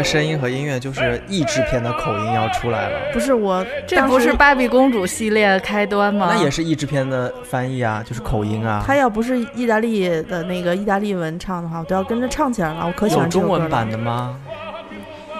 [0.00, 2.98] 个声音和音乐，就是译制片的口音要出来了。
[3.12, 6.30] 不是我，这不是芭比公主系列开端吗？
[6.32, 8.82] 那也是译制片的翻译啊，就是口音啊。
[8.86, 12.86] 他要不是意大利的那个意大利文唱的话，我都要跟着唱起来了。
[12.86, 14.40] 我可喜欢中文版的吗？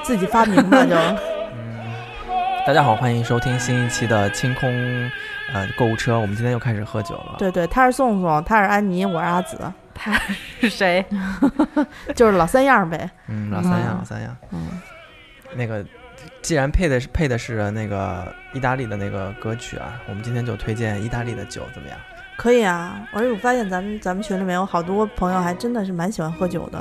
[0.03, 0.95] 自己发明的 就。
[0.95, 1.95] 嗯，
[2.67, 4.71] 大家好，欢迎收听新一期的清空
[5.55, 6.21] 呃购物车。
[6.21, 7.37] 我们今天又开始喝酒了。
[7.39, 9.59] 对对，他是宋宋，他是安妮，我是阿紫。
[9.95, 10.13] 他
[10.61, 11.05] 是谁？
[12.15, 13.11] 就是老三样呗。
[13.29, 14.37] 嗯，老三样，老三样。
[14.51, 14.69] 嗯，
[15.55, 15.85] 那个，
[16.43, 21.99] 既然配的是配的是那个意大利的那个歌曲啊，我们今天就推荐意大利的酒，怎么样？
[22.37, 26.81] 可以啊，而且我发现咱们咱们群里面有好多朋友还真的是蛮喜欢喝酒的，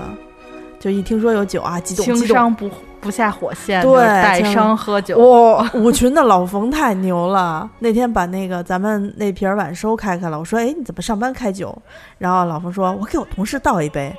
[0.79, 2.69] 就一听说有酒啊，激动情商不
[3.01, 5.17] 不下火线，对，带伤喝酒。
[5.17, 7.69] 哇，五群的老冯太牛了！
[7.79, 11.77] 那天把那个咱们那瓶晚收开开了，我说：“哎，你怎么上班开酒？”
[12.17, 14.13] 然后老冯说：“我给我同事倒一杯。”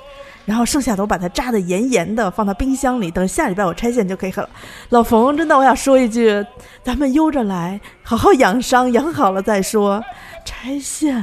[0.46, 4.48] 然后剩下的我把它扎的严严的，放到冰箱里，等下礼拜我拆线就可以喝了。
[4.88, 6.44] 老冯，真的，我想说一句，
[6.82, 10.02] 咱们悠着来，好好养伤，养好了再说。
[10.44, 11.22] 拆线，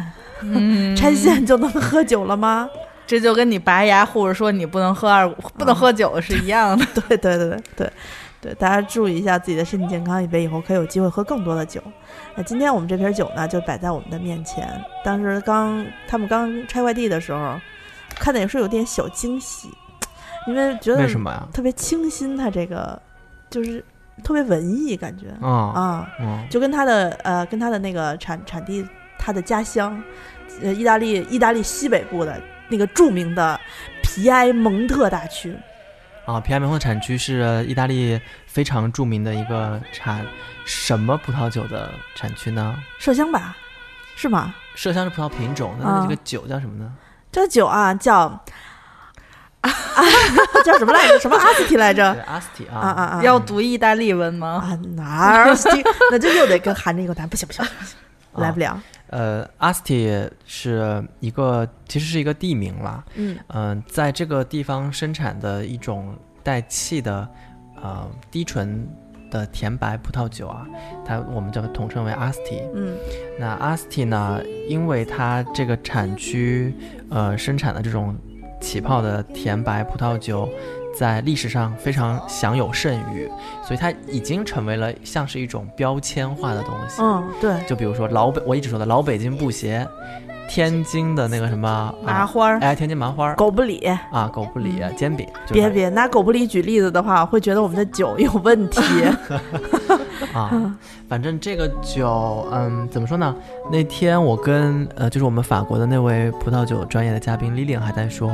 [0.96, 2.70] 拆线就能喝酒了吗？
[3.08, 5.27] 这就跟你拔牙护士说你不能喝二
[5.58, 6.86] 不能喝酒是一样的。
[7.08, 7.91] 对对对对
[8.39, 11.81] 对，大家注意一下自己的身体健康，以备以后可以有机会喝更多的酒。
[12.35, 14.69] 那今天我们这瓶酒呢，就摆在我们的面前。
[15.03, 17.59] 当时刚他们刚拆快递的时候。
[18.19, 19.69] 看的也是有点小惊喜，
[20.47, 21.47] 因为觉得为什么呀？
[21.53, 23.00] 特别清新，它这个
[23.47, 23.84] 就是
[24.23, 26.09] 特别文艺感觉啊啊，
[26.50, 28.84] 就跟它的呃跟它的那个产产地，
[29.19, 30.01] 它的家乡，
[30.63, 33.59] 呃意大利意大利西北部的那个著名的
[34.01, 35.55] 皮埃蒙特大区
[36.25, 40.25] 啊，皮埃蒙特产区是意大利非常著名的一个产
[40.66, 42.75] 什么葡萄酒的产区呢？
[43.00, 43.55] 麝香吧，
[44.16, 44.53] 是吗？
[44.75, 46.91] 麝香是葡萄品种，那这个酒叫什么呢？
[47.31, 48.44] 这酒啊，叫
[50.66, 51.19] 叫什么来着？
[51.19, 52.05] 什么阿斯提来着？
[52.28, 53.22] 阿斯提啊啊啊！
[53.23, 54.63] 要读意大利文吗？
[54.63, 55.55] 啊，哪儿？
[56.11, 57.66] 那就又得跟含着一个单，不行不行，
[58.35, 58.79] 来不了。
[59.09, 63.03] 呃，阿斯提是一个，其实是一个地名啦。
[63.16, 67.28] 嗯嗯，在这个地方生产的一种带气的
[67.81, 68.88] 呃低醇。
[69.29, 70.66] 的甜白葡萄酒啊，
[71.06, 72.62] 它我们叫统称为阿斯提。
[72.73, 72.96] 嗯，
[73.38, 76.73] 那阿斯提呢，因为它这个产区
[77.09, 78.16] 呃生产的这种
[78.62, 80.50] 起泡的甜白葡萄酒，
[80.97, 83.30] 在历史上非常享有盛誉，
[83.63, 87.02] 所以它已经成为了像是一种标签化的东西。
[87.02, 87.53] 嗯，对。
[87.68, 89.88] 就比如说老北，我一直说的老北京布鞋。
[90.50, 93.80] 天津的那个什么麻花儿，哎，天津麻花儿，狗不理
[94.13, 95.28] 啊，狗不理煎饼。
[95.52, 98.81] 别别拿狗不理举例子的话，会觉得我们的酒有问题。
[100.34, 100.74] 啊，
[101.09, 103.35] 反正这个酒，嗯，怎么说呢？
[103.69, 108.31] 那天我跟呃，就是我们法国的那位葡萄酒专业的嘉宾 Lilian 还在说，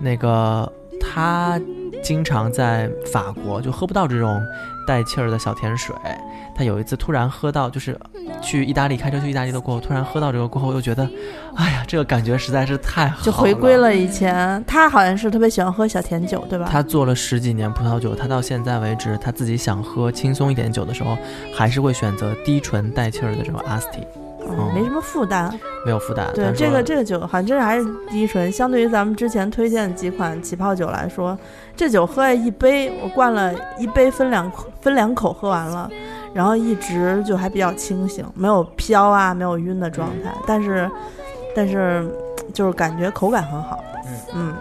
[0.00, 1.60] 那个他
[2.04, 4.40] 经常在法国就喝不到这种
[4.86, 5.96] 带气儿的小甜水。
[6.56, 7.98] 他有一次突然喝到，就是
[8.40, 11.02] 去意大利开车去意大利的过后，突然喝到这个过后，又觉得，
[11.56, 14.62] 哎呀，这个感觉实在是太好，就回归了以前。
[14.64, 16.68] 他好像是特别喜欢喝小甜酒，对吧？
[16.70, 21.18] 他做了十几年葡萄酒，他到现在为止，他自己想喝轻松一点酒的时候，
[21.52, 24.06] 还是会选择低醇带气儿的这种阿斯提，
[24.48, 25.52] 嗯，没什么负担，
[25.84, 26.26] 没有负担。
[26.34, 31.38] 对，这个这个酒好像真是还是低醇，相对于咱们之前推荐的几款起泡酒来说，
[31.76, 34.50] 这酒喝一杯，我灌了一杯，分两
[34.80, 35.90] 分两口喝完了。
[36.34, 40.90] 然后一直就还比较清醒，没有飘啊，没有晕的状态，但是，
[41.54, 42.12] 但是
[42.52, 43.78] 就是感觉口感很好。
[44.04, 44.54] 嗯嗯，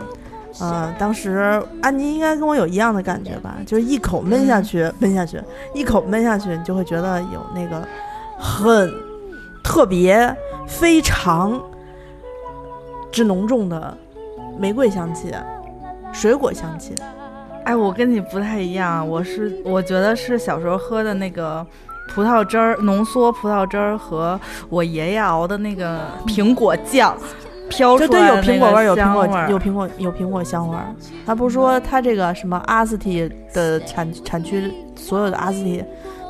[0.59, 5.41] 呃，当时安妮应该跟我有一样的感觉吧，就是一口闷下去，闷下去，
[5.74, 7.81] 一口闷下去，你就会觉得有那个
[8.38, 8.94] 很
[9.63, 10.36] 特别、
[10.68, 11.60] 非常
[13.12, 13.98] 之浓重的
[14.60, 15.33] 玫瑰香气、
[16.12, 16.94] 水果香气。
[17.63, 21.65] 哎，我跟你不太一样，我是我觉得是小时候喝的那个
[22.13, 24.38] 葡萄汁儿，浓缩葡萄汁儿和
[24.69, 27.18] 我爷爷熬的那个苹果酱
[27.69, 30.94] 飘出来有苹果味儿，有苹果有苹果有苹果香味儿。
[31.25, 35.81] 他不是说他这个什么阿斯提的产产区所有的阿斯提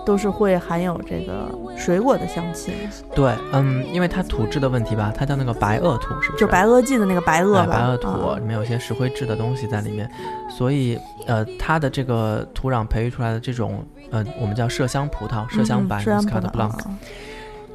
[0.05, 2.73] 都是会含有这个水果的香气，
[3.15, 6.39] 对，嗯，因为它土质的问题吧，它叫那个白垩土，是不是？
[6.39, 10.09] 就白垩纪的那个白垩哎吧，白垩土啊里面有些石灰质的东西在里面，
[10.49, 16.99] 所以呃，它的这个土壤培育出来的这种呃，我们叫麝香葡萄、麝香白嗯麝香 （Muscat 葡萄 Blanc），啊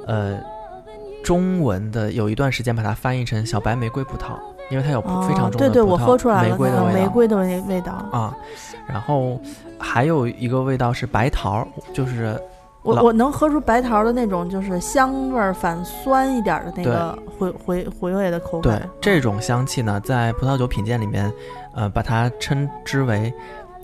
[0.06, 0.38] 呃，
[1.24, 4.38] 中文的有一段时间把它翻译成小白玫瑰葡萄，
[4.70, 7.92] 因为它有哦非常重对对，的葡萄我喝出来了，玫瑰的味道玫瑰的味味道。
[8.12, 8.36] 啊。
[8.86, 9.38] 然后
[9.78, 12.40] 还有一个味道是白桃，就是
[12.82, 18.88] 我我能喝出白桃的那种，就是香味儿反酸一点儿的那个回回回味的口感对。
[19.00, 21.32] 这种香气呢，在葡萄酒品鉴里面，
[21.74, 23.32] 呃，把它称之为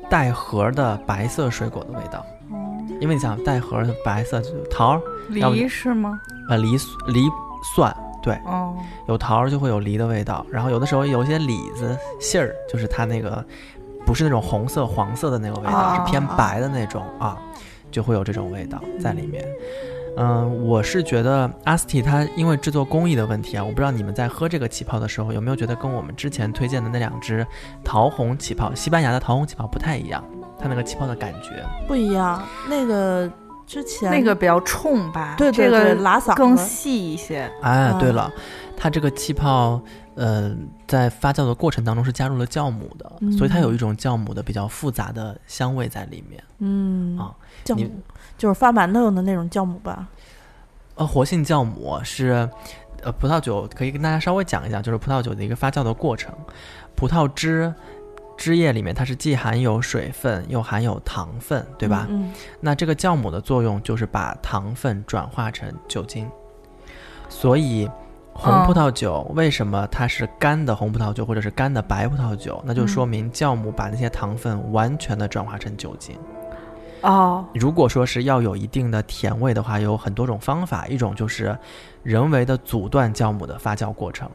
[0.08, 2.18] 带核的白色水果的味道。
[2.50, 2.60] 哦
[3.00, 6.18] 因为你想带核的白色就是桃儿，梨是吗？
[6.48, 6.72] 呃梨
[7.08, 7.24] 梨
[7.74, 8.76] 蒜，对，哦，
[9.08, 13.44] 有桃儿就会有梨的味道，然后有的时候有一些李子杏儿，就是它那个
[14.04, 17.38] 不是那种红色黄色的那个味道，啊是偏白的那种啊，
[17.90, 19.44] 就会有这种味道在里面。
[20.16, 27.44] 嗯、我是觉得阿斯蒂它因为制作工艺的问题啊，我不知道你们在喝这个起泡的时候有没有觉得跟我们之前推荐的那两支
[27.82, 30.22] 桃红起泡，西班牙的桃红起泡不太一样，
[30.56, 31.64] 它那个起泡的感觉。
[31.88, 33.28] 不一样，那个
[33.66, 37.50] 之前那个比较冲吧，对对对，这个拉嗓更细一些。
[37.62, 38.32] 哎，对嗯了，
[38.84, 39.80] 它这个气泡，
[40.14, 40.54] 呃，
[40.86, 46.44] 在发酵的过程当中是加入了酵母的，所以它有一种酵母的比较复杂的香味在里面。
[46.58, 47.34] 嗯啊
[47.64, 47.90] 酵母
[48.36, 50.06] 就是发馒头用的那种酵母吧？
[50.96, 52.46] 呃，活性酵母是，
[53.02, 56.34] 呃，葡萄酒可以跟大家稍微讲一讲，就是葡萄酒的一个发酵的过程。
[56.94, 57.72] 葡萄汁
[58.36, 62.06] 汁液里面它是既含有水分又含有糖分，对吧？
[62.10, 66.28] 嗯，那这个酵母的作用就是把糖分转化成酒精，
[67.30, 67.88] 所以
[68.34, 72.60] 红哦葡萄酒为什么它是干的红葡萄酒或者是干的白葡萄酒？
[72.66, 76.18] 那就说明酵母把那些糖分完全的转化成酒精。
[77.02, 81.56] 哦，如果说是要有一定的甜味的话，有很多种方法，一种就是
[82.02, 84.28] 人为的阻断酵母的发酵过程，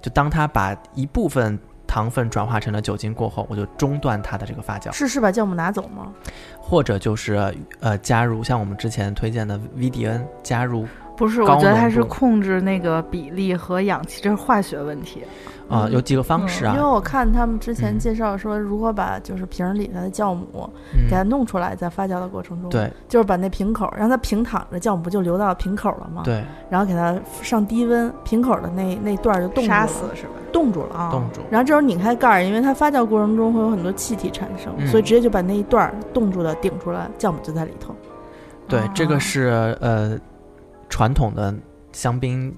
[0.00, 4.90] 就当它把一部分糖分转化成了酒精过后，我就中断它的这个发酵。
[4.92, 6.12] 是是把酵母拿走吗？
[6.58, 10.84] 或者就是呃加入像我们之前推荐的 VDN 加入
[11.16, 15.22] 不是，我觉得它是控制那个比例和氧气，这是化学问题。
[15.68, 30.34] 啊、嗯有几个方式啊，因为我看他们之前嗯介绍说，如何把就是瓶儿里的酵母嗯给它弄出来，在发酵的过程中，，对就是把那瓶口让它平躺着，酵母不就流到瓶口了吗？，对然后给它上低温，瓶口的那那段儿就冻住杀了，死是吧？
[30.52, 31.08] 冻住了啊。
[31.10, 37.92] 冻住然后这时候拧开盖儿，因为它发酵过程中会有很多气体产生，嗯所以直接就把那一段儿冻住的顶出来，酵母就在里头。
[38.68, 40.16] 对，这啊个是呃
[40.88, 41.54] 传统的
[41.92, 42.54] 香槟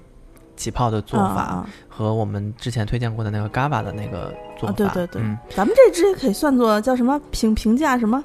[0.55, 5.21] 起泡的做法、和我们之前推荐过的那个 GABA 的那个做法，啊对对对。
[5.21, 7.19] 嗯，咱们这支也可以算作叫什么？
[7.31, 8.23] 评评价什么？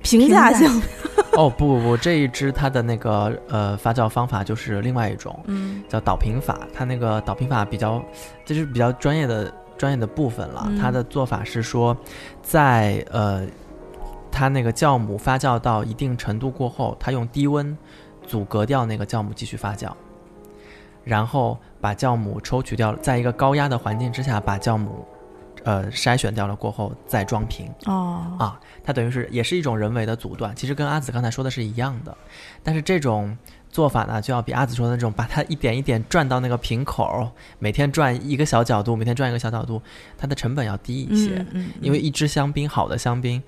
[0.00, 0.68] 评价性，
[1.36, 5.82] 哦不不不，这一支它的那个呃发酵方法就是另外一种，嗯。
[5.88, 8.00] 叫导瓶法，它那个导瓶法比较，
[8.44, 10.66] 这就是比较专业的专业的部分了。
[10.70, 10.78] 嗯。
[10.78, 11.96] 它的做法是说，
[12.42, 13.44] 在呃，
[14.30, 17.76] 它那个酵母发酵到一定程度过后，它用低温
[18.28, 19.90] 阻隔掉那个酵母继续发酵，
[21.02, 25.06] 然后把酵母抽取掉，在一个高压的环境之下把酵母
[25.64, 27.66] 呃筛选掉了过后再装瓶。
[27.86, 32.14] 哦啊，它等于是也是一种人为的阻断，其实跟阿紫刚才说的是一样的，
[32.62, 33.36] 但是这种
[33.70, 39.80] 做法呢，就要比阿紫说的那种把它一点一点转到那个瓶口，每天转一个小角度，每天转一个小角度，
[40.16, 43.42] 它的成本要低一些，嗯嗯，因为一支香槟好的香槟。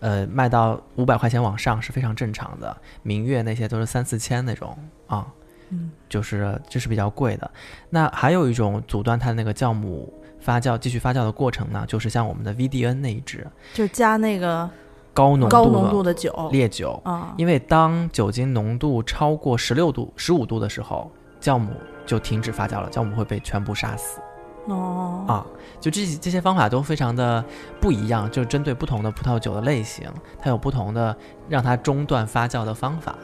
[0.00, 4.76] 呃，卖到五百块钱往上是非常正常的，明月那些都是三四千那种
[5.06, 5.26] 啊，
[5.68, 7.50] 嗯就是这是比较贵的。
[7.90, 14.68] 那还有一种阻断它那个酵母发酵、继续发酵的过程呢，就是像我们的 VDN 那一支就加那个
[15.12, 21.72] 高浓高浓度度的酒烈酒，啊，因为当酒精浓度超过十六度、十五度的时候，酵母
[22.06, 24.20] 就停止发酵了，酵母会被全部杀死
[24.66, 25.46] 哦啊。
[25.80, 27.42] 就这这些方法都非常的
[27.80, 30.06] 不一样，就针对不同的葡萄酒的类型，
[30.38, 31.16] 它有不同的
[31.48, 33.14] 让它中断发酵的方法。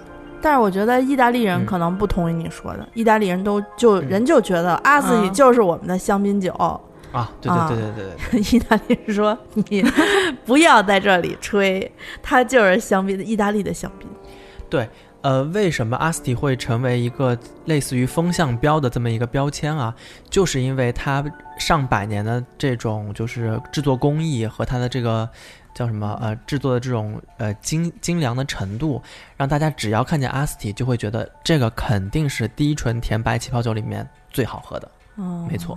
[0.41, 6.53] 但是我觉得意大利人嗯可能不同意你说的，意大利人都就嗯人就觉得阿斯里嗯就是我们的香槟酒，
[7.13, 9.85] 啊，对啊对对对对对， 意大利人说你
[10.47, 11.91] 不要在这里吹，
[12.23, 14.09] 它就是香槟的意大利的香槟。
[15.23, 19.95] 呃，为什么阿斯提会成为一个类似于风向标的这么一个标签啊？
[20.31, 21.25] 就是因为它
[21.59, 25.29] 上百年的这种就是制作工艺和它的这个
[25.75, 29.03] 叫什么呃制作的这种呃精精良的程度，
[29.37, 34.91] 让大家只要看见阿斯提就会觉得这个肯定是低醇甜白起泡酒里面最好喝的。
[35.17, 35.77] 嗯，没错。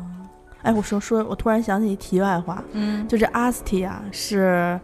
[0.61, 4.79] 哎，我说说，我突然想起一题外话，嗯，就这阿斯提啊，是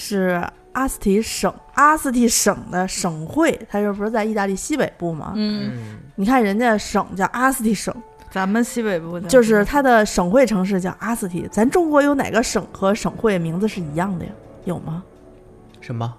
[0.00, 0.40] 是
[0.74, 5.32] 阿斯提省阿斯提省的省会，它这不是在意大利西北部吗？
[5.34, 7.92] 嗯，嗯，你看人家省叫阿斯提省，
[8.30, 11.48] 咱们西北部的就是它的省会城市叫阿斯提。
[11.50, 14.30] 咱中国有哪个省和省会名字是一样的呀？
[14.66, 15.02] 有吗？
[15.80, 16.14] 什么？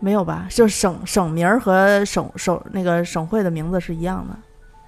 [0.00, 0.48] 没有吧？
[0.50, 4.36] 就省省名儿和省省那个省会的名字是一样的。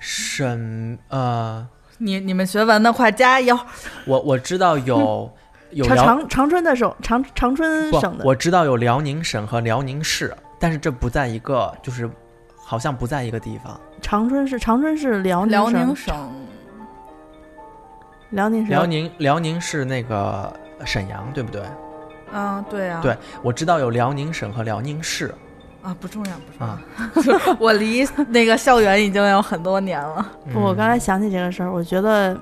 [0.00, 1.64] 省呃，
[1.98, 3.56] 你你们学文的快加油！
[4.04, 5.30] 我我知道有
[5.76, 12.10] 有长辽长长春的省长长春省，的我知道有辽宁省和辽宁市，但是这不在一个，就是
[12.56, 13.78] 好像不在一个地方。
[14.00, 16.32] 长春市长春市辽宁辽省宁省
[18.30, 20.50] 辽宁省辽宁辽宁是那个
[20.86, 21.62] 沈阳，对不对？
[22.32, 25.34] 啊，对啊，对我知道有辽宁省和辽宁市
[25.82, 27.46] 啊，不重要不重要。
[27.46, 27.56] 啊。
[27.60, 30.26] 我离那个校园已经有很多年了。
[30.52, 32.34] 不，我嗯刚才想起这个事儿，我觉得，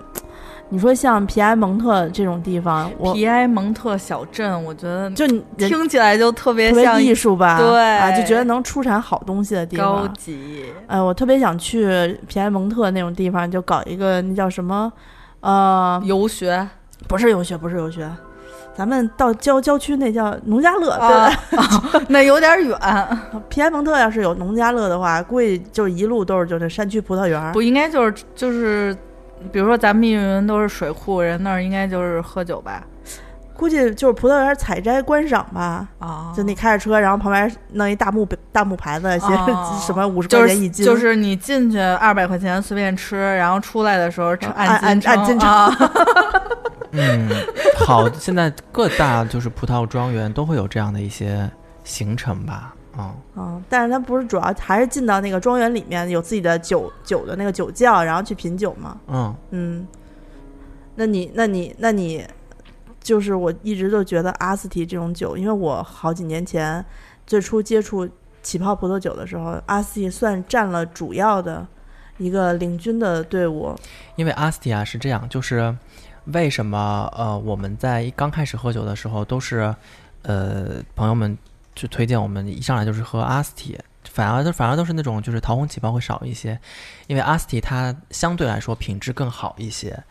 [0.71, 10.14] 你说像皮埃蒙特这种地方，我皮埃蒙特小镇，我觉得就你听起来就特别特别像艺术吧，对啊，就觉得能出产好东西的地方高方。
[10.14, 10.64] 级。
[10.87, 14.92] 呃，我特别想去皮埃蒙特那种地方，就搞一个那叫什么，
[15.40, 16.66] 呃，游学
[17.06, 18.11] 不是游学，不是游学，
[18.75, 21.30] 咱们到郊郊区那叫农家乐，对啊
[21.92, 22.78] 吧？，那有点远，
[23.49, 27.52] 皮埃蒙特要是有农家乐的话，估计就一路都是就是山区葡萄园儿。
[27.52, 28.97] 不应该就是就是，
[29.53, 32.83] 比如说咱们密云都是水库，人那儿应该就是喝酒吧？
[33.57, 35.87] 估计就是葡萄园采摘观赏吧。
[36.00, 45.71] 啊就你开着车，然后旁边弄一大木大木牌子，写哦什么五十块钱一斤，就是你进去二百块钱随便吃，然后出来的时候按按斤按斤称啊。
[46.91, 47.29] 嗯，
[47.87, 51.49] 好，现在各大就是葡萄庄园都会有这样的一些
[51.85, 52.74] 行程吧。
[52.99, 58.99] 嗯，嗯，但是他不是主要还是进到那个庄园里面有自己的酒酒的那个酒窖，然后去品酒嘛。
[59.09, 59.89] 嗯，嗯，
[60.95, 62.25] 那你那你那你
[63.01, 66.85] 就是我一直都觉得阿斯提这种酒，因为我好几年前
[67.27, 68.09] 最初接触
[68.43, 71.67] 起泡葡萄酒的时候，阿斯提算占了主要的
[72.19, 73.75] 一个领军的队伍。
[74.17, 75.77] 因为阿斯提啊是这样，就是
[76.27, 79.75] 为什么呃我们在刚开始喝酒的时候都是
[80.23, 81.37] 呃朋友们
[81.75, 86.59] 就推荐我们一上来就是喝阿斯提，反而都反而都是那种就是桃红起泡会少一些，
[87.07, 90.02] 因为阿斯提它相对来说品质更好一些，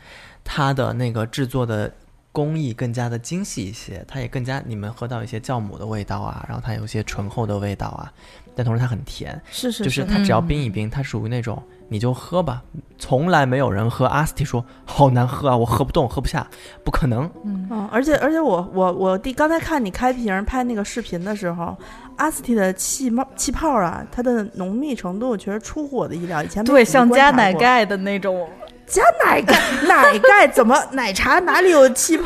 [0.43, 1.91] 它的那个制作的。
[2.33, 8.11] 工艺更加的精细一些，它也更加你们喝到一些酵母的味道啊，然后它有一些醇厚的味道啊，
[8.55, 11.61] 但同时它很甜，是是就是它只要嗯冰一冰，它属于那种
[11.93, 12.63] 你就喝吧，
[12.97, 16.45] 从来没有人喝阿斯提说好难喝啊，我喝不动，喝不下，
[16.83, 17.29] 不可能。
[17.45, 21.77] 嗯，嗯，而且而且我我我弟刚才看你开瓶拍那个视频的时候，
[22.17, 26.41] 阿斯提的气冒气泡啊，它的浓密程度确实出乎我的意料。
[26.41, 28.49] 以前对，像加奶盖的那种，
[28.87, 29.55] 加奶盖，
[29.87, 32.25] 奶盖怎么奶茶哪里有气泡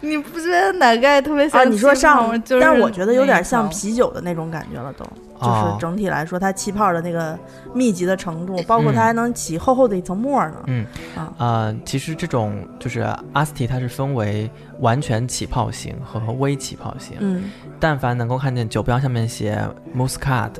[0.08, 1.64] 你不觉得奶盖特别像啊？
[1.64, 5.04] 你说上，就是但是我觉得有点像啤酒的那种感觉了，都
[5.38, 7.38] 就是哦整体来说，它气泡的那个
[7.74, 10.62] 密集的程度，包括它嗯还能起厚厚的一层沫呢。
[10.66, 13.00] 嗯啊呃，其实这种就是
[13.32, 17.16] 阿斯提，它是分为完全起泡型和微起泡型。
[17.20, 19.58] 嗯但凡能够看见酒标上面写
[19.96, 20.50] Muscat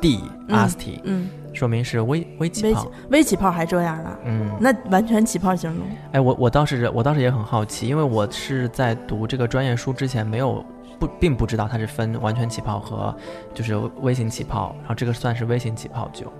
[0.00, 3.36] D 嗯阿斯提，嗯，说明是微微起泡微起。
[3.36, 4.10] 泡还这样呢？
[4.24, 5.80] 嗯，那完全起泡型的。
[6.12, 10.64] 哎，我我倒是我倒是也很好奇，因为我是在读这个专业书之前没有
[10.98, 13.14] 不并不知道它是分完全起泡和
[13.52, 16.32] 就是微型起泡，然后这个算是微型起泡酒。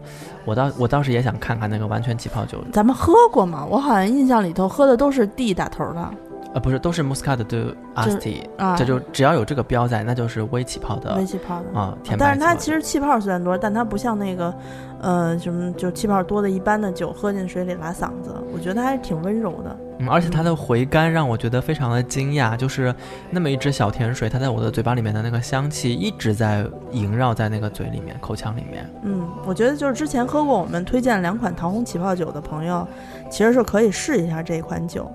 [0.44, 3.66] 我倒我倒是也想看看那个完全起泡酒，咱们喝过吗？
[3.68, 6.11] 我好像印象里头喝的都是 D 打头的
[6.54, 11.78] 呃，不是都是 Muscat 的 Asti，啊，这就只要有这个标在，那就是微起泡的微气泡的。
[11.78, 14.54] 啊、甜白但是它其实气泡虽然多，但它不像那个，
[15.00, 18.32] 呃，什么就气泡多的一般的酒，喝进水里拉嗓子。
[18.52, 19.76] 我觉得它还是挺温柔的。
[19.99, 22.94] 嗯，而且它的回甘让我觉得非常的惊讶，就是
[23.30, 28.88] 那么一支小甜水，它在我的嘴巴里面的那个香气一直在萦绕在那个嘴里面、口腔里面。
[29.02, 32.87] 嗯，我觉得就是之前喝过我们推荐两款桃红起泡酒的朋友，
[33.28, 35.11] 其实是可以试一下这一款酒。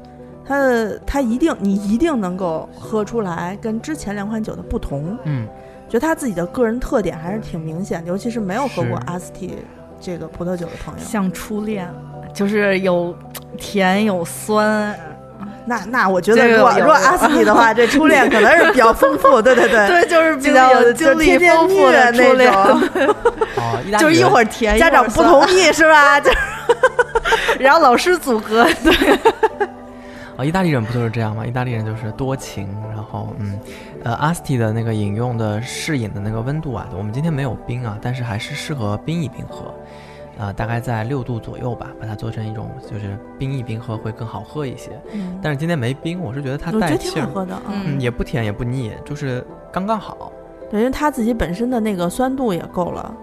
[0.50, 5.48] 它的它一定你一定能够喝出来跟之前两款酒的不同，嗯，
[5.88, 9.60] 觉得他自己的个人特点还是挺明显的，尤其是没有喝过阿斯提
[10.02, 11.00] 这个葡萄酒的朋友。
[11.00, 11.88] 像初恋，
[12.34, 13.16] 就是有
[13.60, 14.98] 甜有酸，
[15.68, 23.06] 那那我觉得如果如果阿斯提的话， 这初恋可能是比较丰富，对对对， 对，就是比较历经历丰富的初恋，那
[23.94, 26.20] 种，就是一会儿甜，家长不同意，是吧？
[26.20, 26.32] 就
[27.60, 28.66] 然后老师组合，
[30.40, 31.46] 啊，意大利人不就是这样吗？
[31.46, 33.60] 意大利人就是多情，然后嗯，
[34.06, 39.74] 呃，阿斯提的那个饮用的适饮的那个温度啊，我们今天没有冰啊，但是还是适合冰一冰喝，
[40.38, 44.92] 呃，大概在六度左右吧，把它做成一种就是冰一冰喝会更好喝一些。
[45.42, 47.64] 但是今天没冰，我是觉得它带气儿，挺好喝的啊。
[47.68, 50.32] 嗯，也不甜也不腻，就是刚刚好。
[50.72, 53.14] 对，因为它自己本身的那个酸度也够了。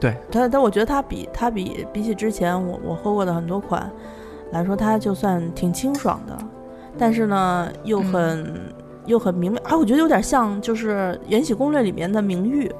[0.00, 3.88] 对，但但我觉得它比它比比起之前我我喝过的很多款
[4.50, 6.36] 来说，它就算挺清爽的，
[6.98, 8.54] 但是呢又很、
[9.06, 12.70] 又很明媚啊，我觉得有点像就是《延禧攻略》里面的明玉，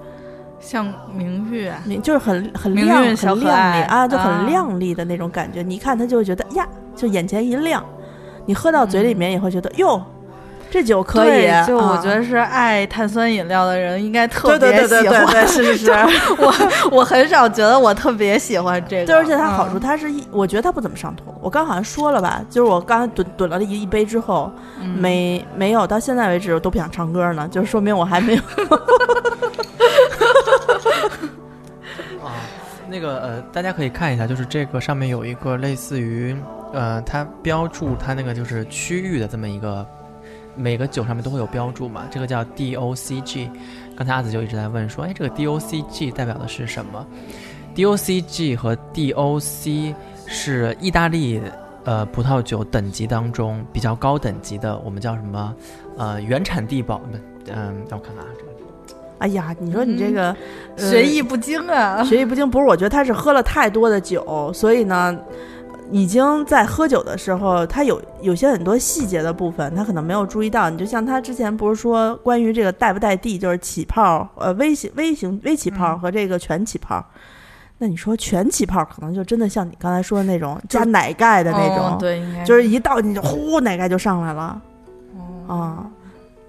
[0.61, 3.47] 像明玉，明就是很很亮很亮丽
[3.85, 4.47] 啊，就很啊。
[4.47, 5.63] 亮丽的那种感觉。
[5.63, 7.85] 你一看他就会觉得呀，就眼前一亮，
[8.47, 10.03] 你喝到嘴里面也会觉得哟，
[10.75, 11.29] 这酒可以。
[11.29, 15.03] 对就我啊觉得是爱碳酸饮料的人应该特对别喜欢。
[15.05, 15.93] 对对对对对，是是是。
[16.43, 16.53] 我
[16.91, 21.33] 我很少觉得我特别喜欢这个，对，而且它好处，嗯它是一，我觉得它不怎么上头。
[21.41, 24.51] 我刚好像说了吧，就是我刚才蹲蹲了一一杯之后，
[24.81, 28.43] 嗯没没有到现在为止我都不想唱歌呢，就是说明我还没有。
[32.21, 32.35] 啊，
[32.89, 36.35] 那个呃，大家可以看一下，就是这个上面有一个类似于
[36.73, 39.87] 呃，它标注它那个就是区域的这么一个，
[40.57, 43.49] 每个酒上面都会有标注嘛，这个叫 DOCG。
[43.97, 47.07] 刚才阿紫就一直在问说，哎，这个 DOCG 代表的是什么
[47.75, 49.95] ？DOCG 和 DOC
[50.27, 51.41] 是意大利
[51.85, 55.55] 呃葡萄酒等级当中比较高等级的，我们叫什么？
[55.97, 57.17] 呃，原产地保不，
[57.53, 58.51] 嗯、让我看看啊，这个。
[59.19, 60.37] 哎呀，你说你这个、
[60.77, 62.03] 呃学艺不精啊。
[62.03, 62.67] 学艺不精，不是？
[62.67, 65.17] 我觉得他是喝了太多的酒，所以呢，
[65.91, 70.69] 已经在喝酒的时候，他有有些很多细节的部分，他可能没有注意到。
[70.71, 77.05] 你就像他之前不是说关于这个带不带地，就是起泡，呃，微型微型微起泡嗯和这个全起泡。
[77.79, 84.63] 那你说全起泡，可能就真的像你刚才说的那种加奶盖的那种，哦对，应该就是一倒进去，呼，奶盖就上来了
[85.17, 85.91] 哦啊。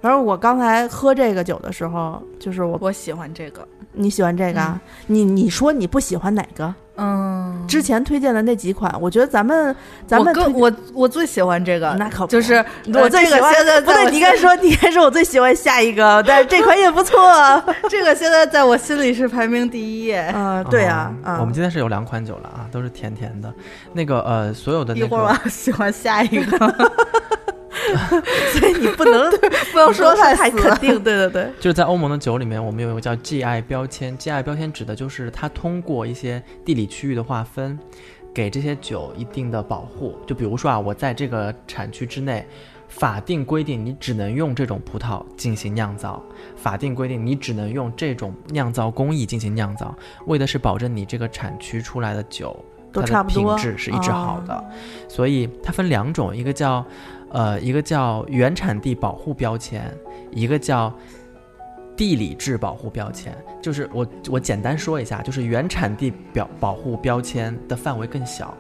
[0.01, 4.79] 反正我刚才喝这个酒的时候，就是我我喜欢这个，你喜欢这个啊？
[5.07, 6.73] 你你说你不喜欢哪个？
[6.97, 9.75] 嗯，之前推荐的那几款，我觉得咱们
[10.07, 13.53] 咱们我我我最喜欢这个，那可不就是我最喜欢。
[13.53, 17.19] 这个不对，你应该说，你应该说我最喜欢下一个， 但是这款也不错。
[17.89, 20.31] 这个现在在我心里是排名第一耶。
[20.35, 23.53] 嗯，对啊，我们今天是有两款酒了啊，都是甜甜的。
[23.93, 26.57] 那个呃，所有的那一会儿我要喜欢下一个，
[28.53, 29.29] 所以你不能
[29.71, 31.01] 不能说太太肯定。
[31.03, 37.77] 对对对，就是在欧盟的酒里面，我们有一个叫 GI 标签，GI 标签指的就是它通过一些地理区域的划分，
[38.33, 40.17] 给这些酒一定的保护。
[40.25, 42.45] 就比如说啊，我在这个产区之内，
[42.87, 46.21] 法定规定你只能用这种葡萄进行酿造，
[46.55, 49.95] 法定规定你只能用这种酿造工艺进行酿造，
[50.27, 52.55] 为的是保证你这个产区出来的酒
[52.93, 54.53] 都它的品差不多质是一直好的。
[54.53, 54.63] 啊
[55.07, 56.85] 所以它分两种，一个叫
[57.35, 59.93] 呃一个叫原产地保护标签，
[60.31, 60.93] 一个叫
[61.97, 63.35] 地理志保护标签。
[63.61, 68.55] 就是我我简单说一下，就是原产地表保护标签的范围更小。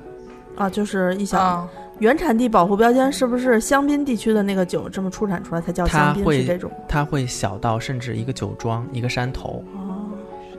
[0.57, 6.25] 啊，就是一小啊，原产地保护标签，是不是香槟地区的那个酒这么出产出来才叫它香槟？
[6.25, 10.11] 会是这种它会小到甚至一个酒庄、一个山头，哦，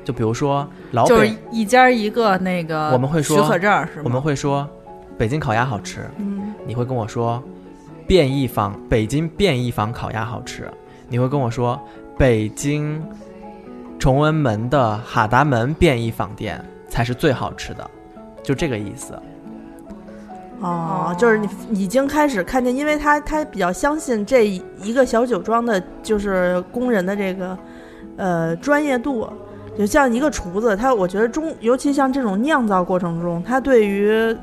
[0.04, 4.02] 就比如说老就是，一家一个那个，我们会说许可证是吗？
[4.04, 4.66] 我们会说
[5.18, 7.42] 北京烤鸭好吃，嗯，你会跟我说
[8.06, 10.70] 便宜坊北京便宜坊烤鸭好吃，
[11.08, 11.80] 你会跟我说
[12.16, 13.02] 北京
[13.98, 17.90] 崇文门的哈达门便宜坊店才是最好吃的，
[18.42, 19.14] 就这个意思。
[20.60, 27.58] 哦，就是你已经开始看见，因为他他比较相信这一个小酒庄的，就是工人的这个
[28.16, 29.28] 呃专业度。
[29.76, 34.34] 就像一个厨子，他我觉得中，尤其像这种酿造过程中，他对于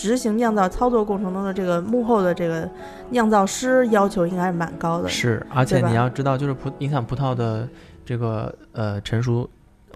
[0.00, 2.66] 执行酿造操作过程中的这个幕后的这个
[3.10, 5.08] 酿造师要求应该是蛮高的。
[5.10, 7.68] 是，而且你要知道，就是葡影响葡萄的
[8.02, 9.46] 这个呃成熟，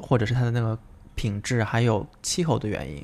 [0.03, 0.79] 或者是它的那个
[1.15, 3.03] 品质，还有气候的原因。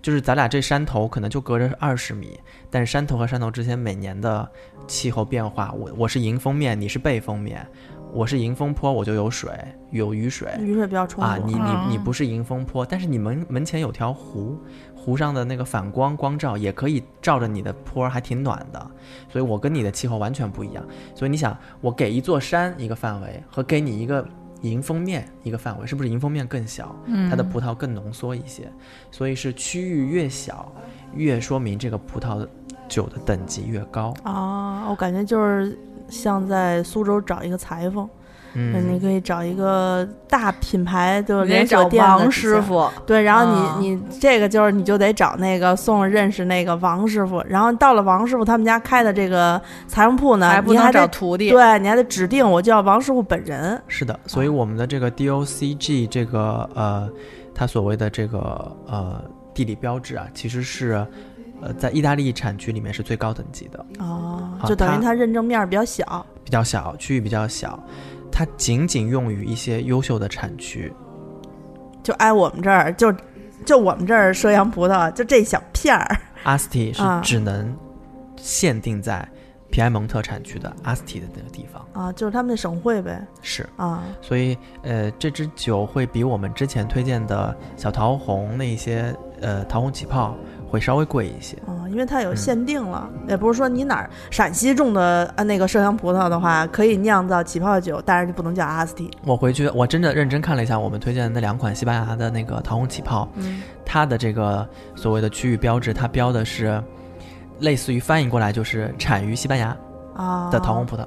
[0.00, 2.38] 就是咱俩这山头可能就隔着二十米，
[2.70, 4.48] 但是山头和山头之间每年的
[4.86, 7.66] 气候变化，我我是迎风面，你是背风面，
[8.12, 9.50] 我是迎风坡，我就有水
[9.90, 14.58] 有雨水雨水比较充足啊，你你你嗯不是迎风坡，但是你门门前有条湖，
[14.94, 18.90] 湖上的那个反光光照也可以照着你的坡，还挺暖的。
[19.28, 20.82] 所以我跟你的气候完全不一样。
[21.14, 24.26] 所以你想，我给一座山一个范围，和给你一个
[24.62, 26.96] 迎风面一个范围，是不是迎风面更小？
[27.06, 28.72] 嗯它的葡萄更浓缩一些，
[29.10, 30.72] 所以是区域越小，
[31.14, 32.46] 越说明这个葡萄
[32.88, 34.14] 酒的等级越高。
[34.22, 38.08] 啊，我感觉就是像在苏州找一个裁缝，
[38.54, 51.50] 嗯，你可以找一个大品牌的连锁店王师傅，对，然后你、啊你这个就是你就得找那个送认识那个王师傅，然后到了王师傅他们家开的这个裁缝铺呢，还不能你还得找徒弟。
[51.50, 53.80] 对，你还得指定我就要王师傅本人。
[53.88, 57.10] 是的，所以我们的这个 DOCG 这个呃，
[57.54, 61.06] 它所谓的这个呃地理标志啊，其实是
[61.60, 66.24] 呃在意大利产区里面是最高等级的，哦，啊就等于它它认证面儿比较小。
[66.44, 67.82] 比较小，区域比较小。
[68.30, 70.92] 它仅仅用于一些优秀的产区。
[72.02, 73.12] 就挨我们这儿，就
[73.64, 76.16] 就我们这儿麝阳葡萄，就这小片儿。
[76.44, 77.76] 阿斯提是啊只能
[78.36, 79.26] 限定在
[79.70, 83.26] 皮埃蒙特产区的阿斯提的那个地方，啊，就是他们的省会呗。
[83.42, 90.36] 是，啊，所以呃，这支酒会比我们之前推荐的小桃红那一些呃桃红起泡
[90.68, 91.56] 会稍微贵一些。
[91.66, 99.10] 哦，因为它有嗯限定了，也不是说你哪儿陕西种的呃那个麝香葡萄的话，可以酿造起泡酒，但是就不能叫阿斯提。
[99.24, 106.82] 我回去我真的认真看了一下我们推荐的那两款西班牙的那个桃红起泡，嗯，它的这个所谓的区域标志，它标的是
[107.60, 109.76] 类似于翻译过来就是产于西班牙
[110.14, 111.06] 啊的桃红葡萄。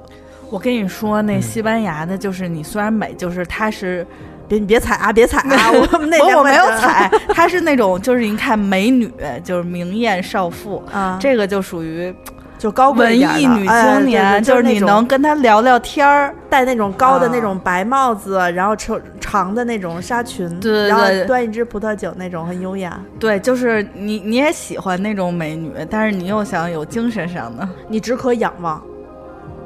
[0.50, 4.04] 我跟你说，那嗯西班牙的，就是你虽然美，就是它是
[4.50, 5.70] 别你别踩啊，别踩啊！
[5.70, 9.08] 我们那我我没有踩，她是那种就是你看美女，
[9.44, 12.12] 就是明艳少妇，啊，这个就属于
[12.58, 16.34] 就高贵文艺女哎青年，对对那种是你能跟她聊聊天儿。
[16.50, 23.00] 戴那种高的啊那种白帽子，然后长长的那种纱裙，对对然后对端一支葡萄酒那种很优雅。
[23.20, 27.68] 对，就是你你也喜欢那种美女，但是你又想有精神上的。
[27.86, 28.82] 你只可仰望。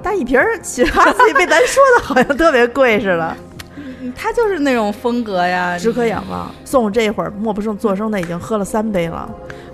[0.02, 3.34] 但一瓶儿喜哈自己被咱说的好像特别贵似的，
[4.12, 6.50] 她就是那种风格呀，只可仰望。
[6.64, 9.28] 送我这一会儿，莫不胜作声的已经喝了三杯了。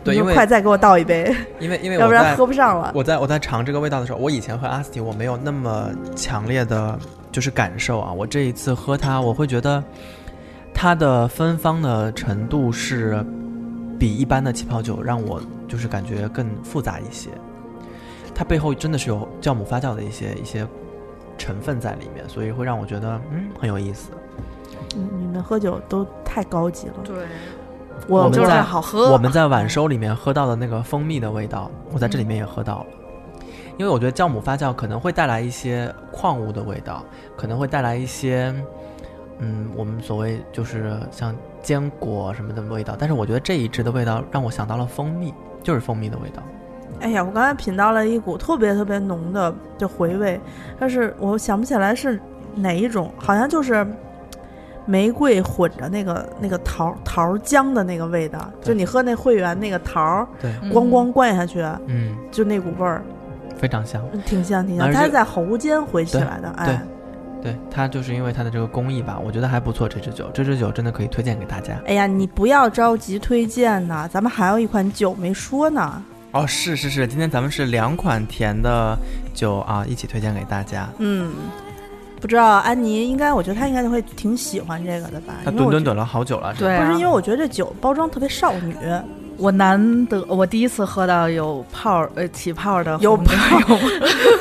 [0.04, 2.92] 对，你说因为快再给我倒一杯，因为因为 要不然喝不上了。
[2.94, 6.98] 我在我在尝这个味道的时候，我以前喝阿斯提我没有那么强烈的
[7.32, 9.82] 就是感受啊，我这一次喝它，我会觉得
[10.72, 13.24] 它的芬芳的程度是
[13.98, 17.28] 比一般的气泡酒让我就是感觉更复杂一些，
[18.34, 20.66] 它背后真的是有酵母发酵的一些一些
[21.40, 24.10] 成分在里面，所以会让我觉得嗯很有意思。
[24.94, 26.94] 你你们喝酒都太高级了。
[27.02, 27.24] 对，
[28.06, 29.10] 我们在好喝。
[29.10, 32.86] 我们在晚收里面喝到的那个蜂蜜的味道，我在这里面也喝到了。
[33.78, 37.02] 因为我觉得酵母发酵可能会带来一些矿物的味道，
[37.34, 38.54] 可能会带来一些，
[39.38, 42.94] 嗯，我们所谓就是像坚果什么的味道。
[42.98, 46.42] 但是我觉得这一支的味道让我想到了蜂蜜，就是蜂蜜的味道。
[47.00, 50.40] 哎呀，我刚才品到了一股特别特别浓的就回味，
[50.78, 52.20] 但是我想不起来是
[52.54, 53.86] 哪一种，好像就是
[54.86, 63.02] 玫瑰混着那个那个桃桃浆的那个味道，就你喝那会员那个桃儿，对，嗯咣咣灌下去，嗯，就那股味儿，
[63.56, 64.02] 非常香。
[64.26, 64.92] 挺香挺香。
[64.92, 66.82] 它是在喉间回起来的，哎，
[67.42, 69.88] 对，它就是因为它的这个工艺吧，我觉得还不错。
[69.88, 71.80] 这支酒，这支酒真的可以推荐给大家。
[71.86, 76.02] 哎呀，你不要着急推荐呢，咱们还有一款酒没说呢。
[76.32, 78.96] 哦，是是是，今天咱们是两款甜的
[79.34, 80.88] 酒啊，一起推荐给大家。
[80.98, 81.32] 嗯，
[82.20, 88.76] 不知道安妮应该，我觉得她应该就会挺喜欢这个的吧，它因为我觉蹲蹲蹲了好久了，对啊不是因为我觉得这酒包装特别少女，
[89.38, 93.78] 我难得我第一次喝到有泡呃起泡的有红酒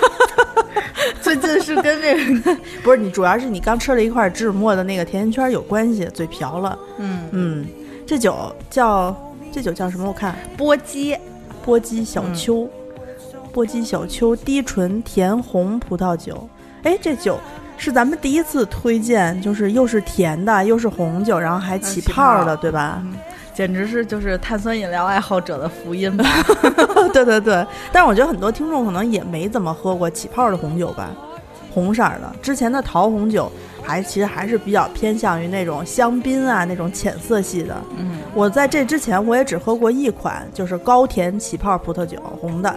[1.21, 6.78] 最近是跟这个 不是你，主要是你刚吃了一块芝士沫的那个甜甜圈有关系，嘴瓢了。
[6.99, 7.67] 嗯嗯，
[8.06, 9.15] 这酒叫
[9.52, 10.08] 这酒叫什么？
[10.08, 11.17] 我看波基
[11.63, 12.67] 波姬小丘，
[13.52, 16.48] 波姬小丘低醇甜红葡萄酒。
[16.84, 17.38] 哎，这酒
[17.78, 23.04] 是咱们第一次推荐，就是又是甜的，又是红酒，然后还起起泡的，泡对吧？
[23.54, 26.24] 简直是就是碳酸饮料爱好者的福音吧。
[27.12, 31.10] 对对对，但是我觉得很多听众可能也没怎么喝过起泡的红酒吧，
[31.73, 32.34] 红色儿的。
[32.41, 33.51] 之前的桃红酒
[33.84, 37.75] 还其实还是比较偏向于那种香槟啊那种浅色系的。
[37.97, 42.73] 嗯，我在这之前我也只喝过一款，就是高甜起泡葡萄酒，红的。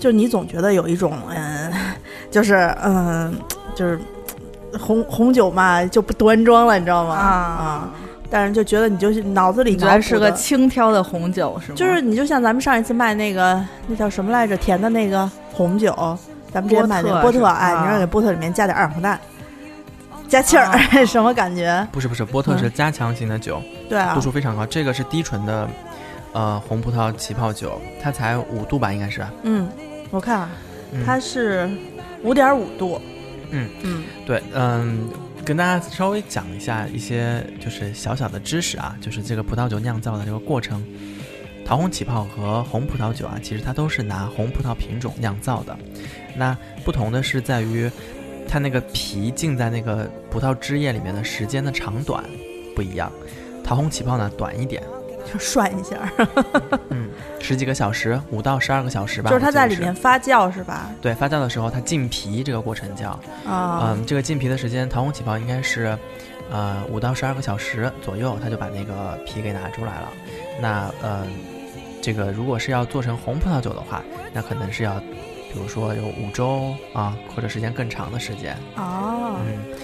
[0.00, 1.72] 就你总觉得有一种嗯，
[2.30, 3.32] 就是嗯，
[3.74, 4.00] 就是
[4.78, 7.14] 红红酒嘛就不端庄了，你知道吗？
[7.14, 7.90] 啊，
[8.28, 11.76] 但是就觉得你就是脑子里你觉得是个轻佻的红酒是吗？
[11.76, 15.94] 就是你就像咱们上一次卖那个那叫什么来着，甜的那个红酒，
[16.52, 19.18] 咱们之前买那个波特，哎，你让给波特里面加点二氧化碳，
[20.28, 21.86] 加气儿，啊 什么感觉？
[21.90, 24.66] 不是不是，波特是加强型的酒，对啊度，数非常高。
[24.66, 25.68] 这个是低醇的，
[26.32, 29.26] 呃，红葡萄起泡酒，它才五度吧，应该是。
[29.42, 29.68] 嗯，
[30.10, 30.50] 我看啊，
[30.92, 31.68] 嗯、它是
[32.22, 33.00] 五点五度，
[33.50, 35.08] 嗯嗯对，嗯，
[35.44, 40.84] 跟大家稍微讲一下一些就是小小的知识啊，就是这个葡萄酒酿造的这个过程。
[41.64, 45.74] 桃红起泡和红葡萄酒啊，其实它都是拿红葡萄品种酿造的。
[46.34, 47.90] 那不同的是在于，
[48.48, 52.24] 它那个皮浸在那个葡萄汁液里面的时间的长短
[52.74, 53.10] 不一样。
[53.64, 54.82] 桃红起泡呢短一点，
[55.32, 55.96] 就涮一下，
[56.90, 59.30] 嗯，十几个小时，五到十二个小时吧。
[59.30, 60.90] 就是它在里面发酵是吧？
[61.00, 63.10] 对发酵的时候，它浸皮这个过程叫，
[63.46, 65.96] 啊，嗯，这个浸皮的时间，桃红起泡应该是，
[66.50, 70.08] 呃，五到十二个小时左右，它就把那个皮给拿出来了。
[70.60, 71.24] 那呃，
[72.02, 74.02] 这个如果是要做成红葡萄酒的话，
[74.34, 75.00] 那可能是要，
[75.52, 78.56] 比如说有五周啊，或者时间更长的时间。
[78.76, 79.76] 哦，嗯，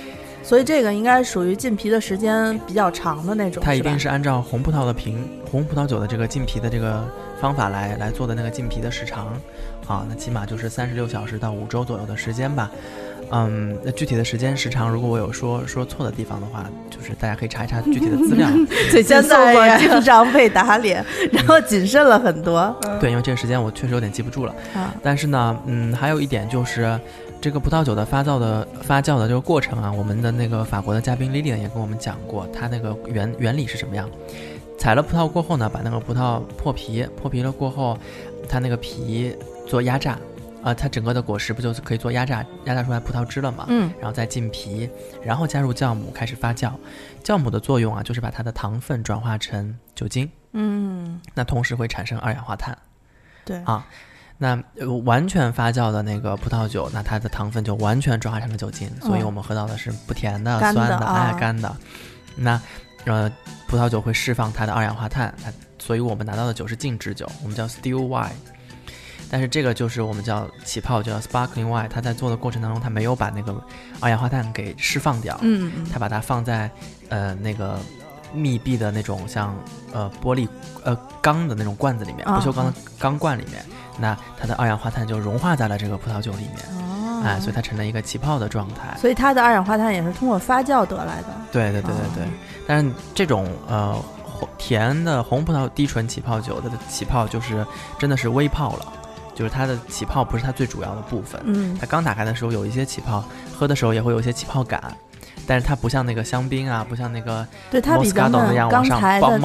[0.43, 3.63] 所以这个应该属于浸皮的时间比较长的那种。
[3.63, 7.07] 它一定是按照红葡萄的瓶红葡萄酒的这个浸皮的这个
[7.39, 9.27] 方法来来做的那个浸皮的时长，
[9.87, 12.71] 啊，那起码就是三十六小时到五周左右的时间吧。
[13.31, 18.49] 嗯，那具体的时间时长，如果我有说说错的地方的话，就是大家可以查一查具体的资料。
[18.91, 24.55] 最近现搜过在呀经常被打脸，然后谨慎了很多对，因为这个时间我确实有点记不住了。
[24.75, 24.95] 啊。
[25.03, 26.99] 但是呢，嗯，还有一点就是，
[27.41, 34.09] 这个葡萄酒的发酵的发酵的这个过程啊，我们的那个法国的嘉宾 Lilian 也跟我们讲过，它那个原原理是什么样。
[34.79, 37.99] 采了葡萄过后呢，把那个葡萄破皮，破皮了过后，
[38.49, 39.35] 它那个皮
[39.67, 40.17] 做压榨，
[40.63, 43.67] 啊、它整个的果实不就是可以做压榨，压榨出来葡萄汁了吗？
[43.69, 44.89] 嗯然后再浸皮，
[45.23, 46.73] 然后加入酵母开始发酵。
[47.25, 52.77] 酵母的作用啊，就是把它的糖分转化成酒精，嗯，那同时会产生二氧化碳。
[53.45, 53.87] 对啊
[54.37, 61.77] 那呃完全发酵的那个葡萄酒，那它的糖分就完全转化成了酒精，所以嗯我们喝到的是不甜的、酸的、哎啊干的。
[62.37, 62.61] 那
[63.05, 63.31] 呃，
[63.67, 68.29] 葡萄酒会释放它的二氧化碳，它所以我们拿到的酒是静止酒，我们叫 still wine。
[69.31, 71.89] 但是这个就是我们叫起泡，叫 sparkling wine。
[71.89, 73.63] 它在做的过程当中，它没有把那个
[74.01, 76.71] 二氧化碳给释放掉，嗯嗯它把它放在
[77.09, 77.79] 呃那个
[78.33, 79.55] 密闭的那种像
[79.93, 80.49] 呃玻璃
[80.85, 83.65] 呃钢的那种罐子里面，啊不锈钢的钢罐里面，
[83.99, 88.97] 那它的二氧化碳就融化在了这个葡萄酒里面，哦哎，所以它成了一个起泡的状态。
[88.99, 91.29] 所以它的二氧化碳也是通过发酵得来的。
[91.51, 92.29] 对对对对对，哦
[92.67, 97.67] 但是这种呃红甜的红葡萄低醇起泡酒的起泡就是
[97.99, 98.93] 真的是微泡了，
[99.39, 101.41] 就是它的起泡不是它最主要的部分。
[101.45, 103.23] 嗯它刚打开的时候有一些起泡，
[103.57, 104.83] 喝的时候也会有一些起泡感，
[105.47, 109.39] 但是它不像那个香槟啊，不像那个对，它比刚才的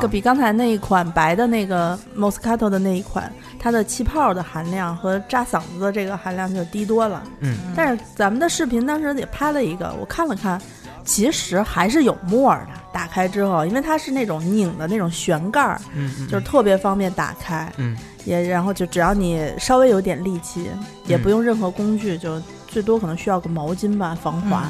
[0.00, 7.22] 对比刚才那一款白的那个 Moscato 的那一款，它的气泡的含量和扎嗓子的这个含量就低多了。
[7.40, 10.58] 嗯但是咱们的视频当时也拍了一个，我看了看，
[11.04, 12.80] 其实还是有沫儿的。
[12.92, 20.68] 打开之后，因为它是那种拧的那种旋盖儿，嗯嗯，就是特别方便打开，嗯也然后就只要你稍微有点力气，
[21.06, 22.38] 也嗯不用任何工具，就
[22.68, 24.64] 最多可能需要个毛巾吧，防滑。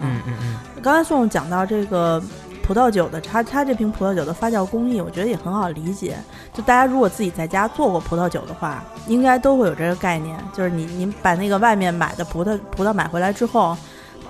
[0.00, 2.22] 嗯嗯嗯刚才宋宋讲到这个
[2.62, 6.16] 葡萄酒的，它它这瓶葡萄酒的发酵工艺，我觉得也很好理解。
[6.52, 13.76] 就大家如果自己在家做过葡萄酒的话，应该都会有这个概念，就是你你把那个外面买的葡萄葡萄买回来之后，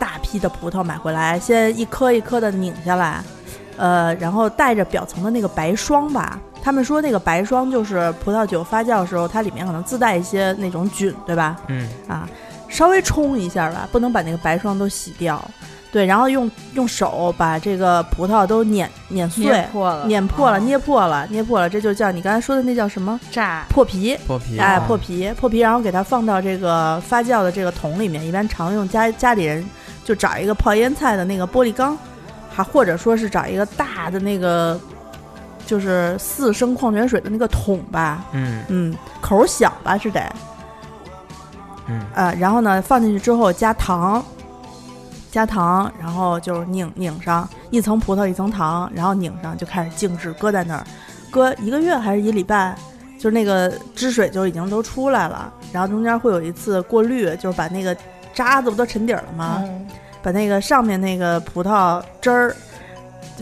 [0.05, 3.25] 大批的葡萄买回来，先一颗一颗的拧下来，
[3.79, 6.39] 呃，然后带着表层的那个白霜吧。
[6.63, 11.57] 他们说那个白霜就是葡萄酒发酵的时候，它里面可能自带一些那种菌，对吧？
[11.69, 12.29] 嗯啊，
[12.69, 15.43] 稍微冲一下吧，不能把那个白霜都洗掉。
[15.91, 24.15] 对，然后用用手把这个葡萄都碾碾碎、捏破了，碾破了、啊捏破了、捏破了，这就叫你刚才说的那叫什么炸，破皮。
[24.27, 28.27] 破皮哎，啊破皮，破皮，然后给它放到这个发酵的这个桶里面。
[28.27, 29.65] 一般常用家家里人
[30.05, 31.97] 就找一个泡腌菜的那个玻璃缸，
[32.51, 34.79] 还或者说是找一个大的那个，
[35.67, 38.63] 就是四升矿泉水的那个桶吧，嗯。
[38.69, 40.21] 嗯，口小吧是得，
[41.89, 42.01] 嗯。
[42.15, 44.23] 呃，然后呢放进去之后加糖，
[45.33, 50.85] 加糖，然后就是拧拧上一层葡萄一层糖，然后拧上就开始静置搁在那儿，
[51.31, 52.77] 搁一个月还是一礼拜，
[53.19, 57.97] 就是那个汁水就已经都出来了，然后中间会有一次过滤，就是把那个
[58.35, 59.63] 渣子不都沉底儿了吗？
[59.65, 59.87] 嗯
[60.23, 62.57] 把那个上面那个葡萄汁儿，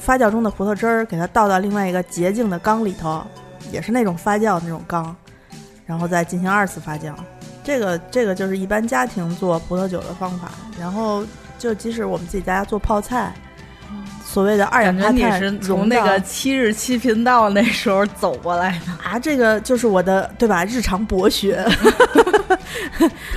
[0.01, 3.23] 发酵中的葡萄汁儿，给它倒到另外一个洁净的缸里头，
[3.71, 5.15] 也是那种发酵的那种缸，
[5.87, 7.15] 然后再进行二次发酵。
[7.63, 10.51] 这个这个就是一般家庭做葡萄酒的方法。
[10.77, 11.25] 然后
[11.57, 13.33] 就即使我们自己在家做泡菜，
[14.33, 18.93] 所谓的二氧化碳你是从那个七日七频道那时候走过来的。
[19.05, 20.65] 啊，这个就是我的对吧？
[20.65, 21.63] 日常博学。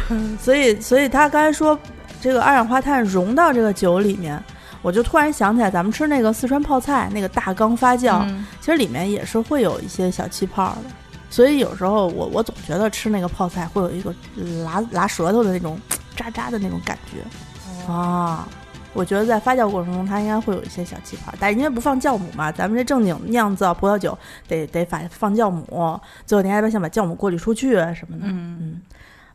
[0.07, 1.77] 嗯， 所以所以他刚才说
[2.21, 4.41] 这个二氧化碳融到这个酒里面，
[4.81, 10.89] 我就突然想起来，咱们吃那个四川泡菜那个大缸发酵，嗯其实里面也是会有一些小气泡的。
[11.29, 14.15] 所以有时候我我总觉得吃那个泡菜会有一个
[14.63, 15.77] 拉拉舌头的那种
[16.15, 18.47] 渣渣的那种感觉啊。
[18.95, 28.57] 我觉得在发酵过程中，它应该会有一些小气泡，但是因为不放酵母嘛，咱们这正经酿造葡萄酒得得反放酵母，最后你还得想把酵母过滤出去啊什么的，嗯。
[28.59, 28.81] 嗯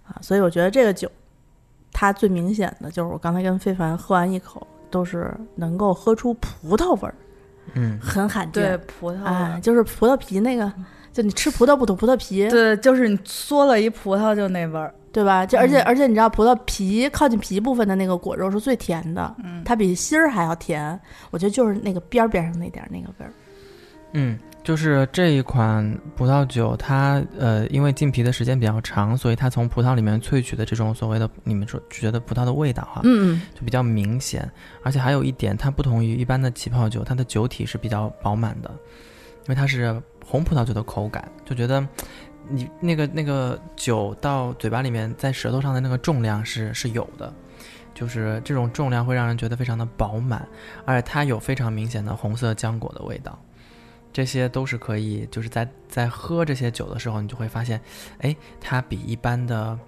[0.08, 1.08] 啊，所以我觉得这个酒，
[1.92, 7.14] 它最明显的就是我刚才跟非凡喝完一口，都是能够喝出葡萄味儿，
[7.74, 7.96] 嗯。
[8.00, 8.64] 很罕见。
[8.64, 9.52] 对，葡萄啊。
[9.54, 10.72] 哎，就是葡萄皮那个，
[11.12, 14.94] 就你吃葡萄不吐葡萄皮，对，就是你嗦了一葡萄就那味儿。
[15.12, 15.44] 对吧？
[15.44, 20.96] 就而且、嗯而且你知道，葡萄皮靠近皮部分的那个果肉是最甜的，嗯它比芯儿还要甜。
[21.32, 23.32] 我觉得就是那个边儿边上那点儿那个味儿。
[24.12, 34.48] 嗯，就是这一款葡萄酒，它呃，因为浸皮的时间比较长，所以它从葡萄里面萃取的这种所谓的你们说觉得葡萄的味道哈，嗯就比较明显。
[34.84, 38.70] 而且还有一点，它不同于一般的起泡酒，它的酒体是比较饱满的，
[39.42, 41.86] 因为它是红葡萄酒的口感，就觉得
[42.48, 47.32] 你那个那个酒到嘴巴里面，在舌头上的那个重量是是有的。
[47.92, 50.48] 就是这种重量会让人觉得非常的饱满，
[50.86, 53.38] 而且它有非常明显的红色浆果的味道。
[54.12, 57.80] 这些都是可以，就是在在喝这些酒的时候，你就会发现，
[58.20, 59.78] 哎，它比一般的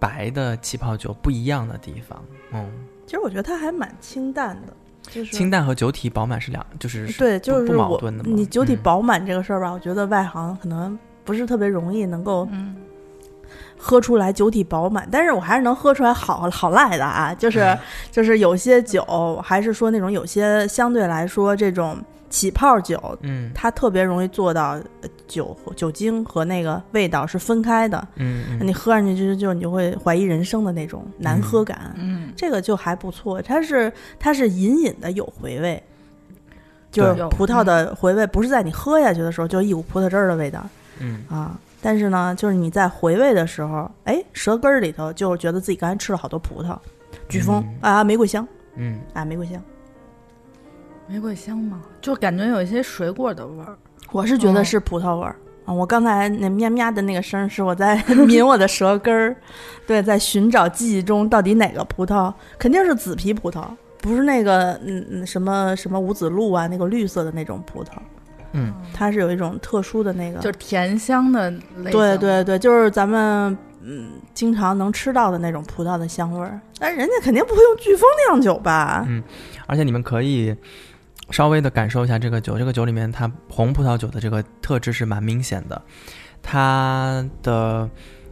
[0.00, 2.24] 白的气泡酒不一样的地方。
[2.52, 2.68] 嗯，
[3.06, 4.74] 其实我觉得它还蛮清淡的，
[5.10, 8.30] 就是清淡和酒体饱满是两，就是是对，就是不矛盾的嘛。
[8.32, 8.80] 你酒体嗯。
[8.82, 12.74] 饱满这个事儿吧，我觉得外行可能不是特别容易能够嗯，
[13.76, 17.76] 喝出来酒体饱满，但是我还是能喝出来好好赖的啊，就是
[18.10, 21.96] 就是有些酒，还是说那种有些相对来说这种
[22.28, 23.50] 起泡酒，嗯。
[23.54, 31.94] 它特别容易做到呃酒酒精和那个味道是分开的，嗯嗯，你喝上去就就你就会怀疑人生的那种难喝感。
[31.96, 35.82] 嗯，这个就还不错，它是它是隐隐的有回味，
[36.90, 40.64] 就是葡萄的回味，不是在你喝下去的时候就一股葡萄汁儿的味道。
[40.98, 41.24] 嗯。
[41.28, 41.58] 啊。
[41.80, 46.76] 但是呢，就是你在回味的时候，哎，舌根儿里头就觉得自己刚才吃了好多葡萄，
[47.28, 47.78] 飓风、嗯。
[47.80, 48.46] 啊，玫瑰香。
[48.74, 48.98] 嗯。
[49.12, 49.62] 啊，玫瑰香。
[51.08, 51.80] 玫瑰香吗？
[52.00, 53.76] 就感觉有一些水果的味儿。
[54.12, 55.72] 我是觉得哦是葡萄味儿、啊。
[55.72, 59.36] 我刚才那咩咩的那个声儿是我在 抿我的舌根儿，
[59.86, 63.64] 对，在寻找记忆中到底哪个葡萄，肯定是紫皮葡萄，
[64.00, 67.88] 不是那个嗯嗯什么什么五子露啊，那个绿色的那种葡萄，
[68.52, 71.90] 嗯它是有一种特殊的那个，就是甜香的类。
[71.90, 76.58] 对对对，就是咱们嗯经常能吃到的那种葡萄的香味儿。
[76.78, 79.04] 但人家肯定不会用飓风酿酒吧？
[79.06, 79.22] 嗯，
[79.66, 80.54] 而且你们可以
[81.30, 85.80] 稍微的感受一下这个酒，这个酒里面它红葡萄酒的这个特质是蛮明显的，
[86.42, 87.88] 它的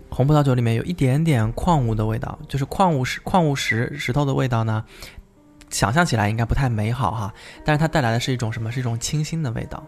[0.08, 4.84] 红葡萄酒里面有一点点矿物的味道，就是矿物石、矿物石石头的味道呢，
[5.68, 8.72] 想象起来应该不太美好哈，但是它带来的是一种什么？
[8.72, 9.84] 是一种清新的味道。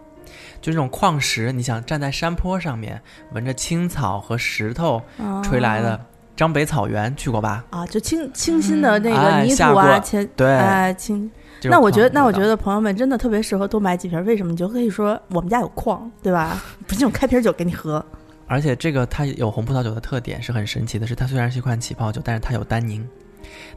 [0.60, 3.00] 就这种矿石，你想站在山坡上面，
[3.32, 5.00] 闻着青草和石头
[5.42, 5.98] 吹来的
[6.36, 7.64] 张北草原，去过吧？
[7.70, 11.30] 啊，就清清新的那个哎泥土啊，前对哎清
[11.64, 14.24] 那我觉得，那我觉得朋友们真的特别适合多买几瓶。
[14.24, 14.50] 为什么？
[14.50, 16.62] 你就可以说我们家有矿，对吧？
[16.86, 18.04] 不是那种开瓶酒给你喝。
[18.46, 23.06] 而且这个它有红葡萄酒的特点是很神奇的，是它虽然是一款起泡酒，但是它有单宁，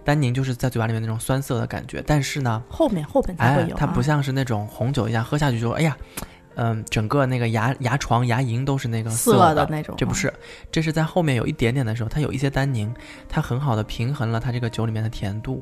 [0.03, 5.97] 单宁就是在嘴巴里面那种酸涩的感觉，但是呢，后面后面才会有、啊哎，它不像是那种红酒一样喝下去就哎呀，
[6.55, 9.93] 嗯，整个那个牙牙床牙龈都是那个涩的的那种。
[9.97, 10.33] 这不是，
[10.71, 12.93] 这是在后面有一点点的时候，它有一些单宁，
[13.27, 15.61] 它很好的平衡了它这个酒里面的甜度。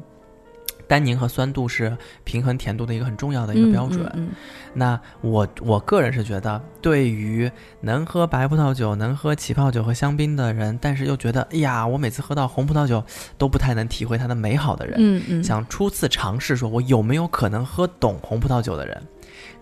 [0.90, 4.04] 单宁和酸度是平衡甜度的一个很重要的一个标准。
[4.16, 4.30] 嗯嗯
[4.74, 7.50] 那我我个人是觉得，对于
[7.80, 13.04] 能喝白葡萄酒、能喝起泡酒和香槟的人，但是又觉得，哎呀，我每次喝到红葡萄酒
[13.38, 19.02] 都不太能体会它的美好的人，嗯嗯，想初次尝试说我有没有可能喝懂红葡萄酒的人，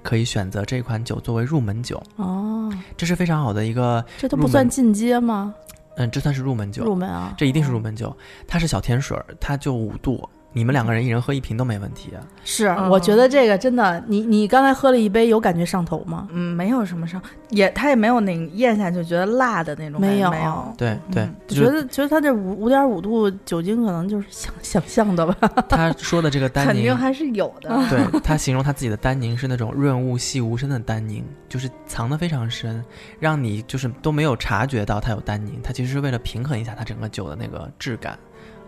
[0.02, 5.54] 可以选择这款酒作为入门酒，哦，这是非常好的一个，这都不算进阶吗？
[5.96, 8.16] 嗯，这算是入门酒，入门啊，这一定是入门酒，
[8.48, 12.24] 它是小甜水儿，它就五度，你们两个人一人喝一瓶都没问题啊。
[12.44, 16.28] 是，嗯我觉得这个真的，你你刚才喝了一杯，有感觉上头吗？
[16.32, 20.74] 嗯，没有什么上，也他也没有那咽下去觉得辣的那种，没有没有。
[20.78, 25.36] 对对觉得觉得他这五五点五度酒精可能就是想想象的吧。
[25.70, 27.70] 他说的这个丹宁 肯定，还是有的。
[27.90, 32.84] 对他形容他自己的丹宁是那种润物细无声的丹宁，就是藏的非常深，
[33.20, 35.60] 让你就是都没有察觉到它有丹宁。
[35.62, 38.18] 它其实是为了平衡一下它整个酒的那个质感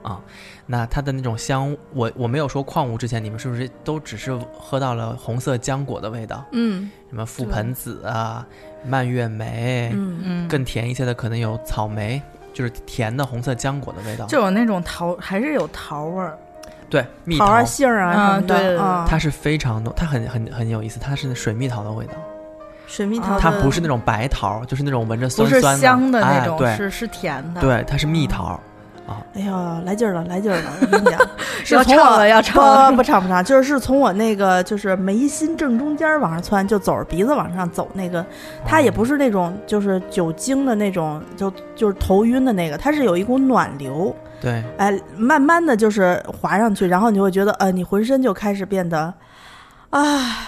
[0.02, 0.20] 啊。
[0.66, 6.46] 那它的那种香，我我没有说矿物之前，你们是不是都只是喝到了红色浆果的味道？
[6.52, 8.46] 嗯什么覆盆子啊、
[8.86, 12.22] 蔓越莓，嗯嗯，更甜一些的可能有草莓，
[12.54, 14.28] 就是甜的红色浆果的味道。
[14.28, 16.38] 就有那种桃，还是有桃味儿。
[16.88, 22.14] 对蜜桃杏儿啊啊什么的对它是非常浓，它很很很有意思，它是水蜜桃的味道，
[22.88, 27.62] 水蜜桃，它不是那种白桃，就是那种闻着不是酸酸香的那种，哎是是甜的。
[27.62, 28.60] 对，它是蜜桃。
[29.34, 30.72] 哎呀，来劲儿了，来劲儿了！
[30.82, 31.20] 我跟你讲，
[31.64, 38.26] 是要从我唱了要唱了不不唱不唱，就是是从我那个就是眉心正中间往上窜，就走着鼻子往上走那个，
[38.66, 49.14] 它也不是那种就是酒精的那种，就就是头晕的那个，它是有一股暖流，对，哎，慢慢的就是滑上去，然后你会觉得，呃，你浑身就开始变得，
[49.92, 50.48] 唉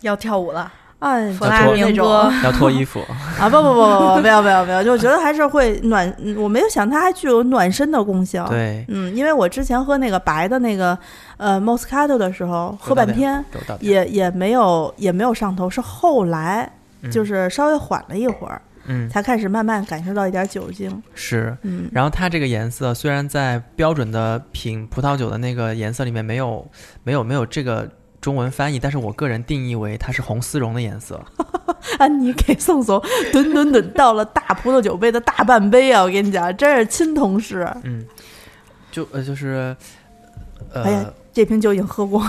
[0.00, 0.72] 要跳舞了。
[1.00, 3.00] 哎，弗拉明哥要脱衣服。
[3.40, 10.96] 啊，不不不不不，没有没有没有，就我觉得还是会暖，嗯我没有想它还具有暖身的功效。，对，嗯，因为我之前喝那个白的那个
[11.38, 13.44] 呃 Moscato 的时候，喝半天。
[13.80, 16.70] 也也没有也没有上头，是后来
[17.02, 21.02] 嗯就是稍微缓了一会儿，嗯才开始慢慢感受到一点酒精。
[21.14, 21.56] 是。
[21.62, 26.66] 嗯，然后它这个颜色虽然在标准的品葡萄酒的那个颜色里面没有
[27.04, 27.88] 没有没有这个
[28.20, 31.20] 中文翻译，但是我个人定义为它是红丝绒的颜色。
[31.98, 33.02] 安妮给宋宋
[33.32, 36.02] 吨吨吨倒了大葡萄酒杯的大半杯啊！
[36.02, 37.66] 我跟你讲，真是亲同事。
[37.84, 38.04] 嗯，
[38.90, 39.74] 就呃就是
[40.72, 40.82] 呃。
[40.82, 42.28] 哎呀这瓶酒已经喝过，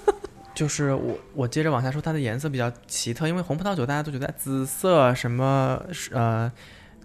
[0.54, 5.82] 就是我，我接着往下说，它的颜色比较奇特，因为红葡萄酒大家都觉得紫色什么
[6.12, 6.52] 呃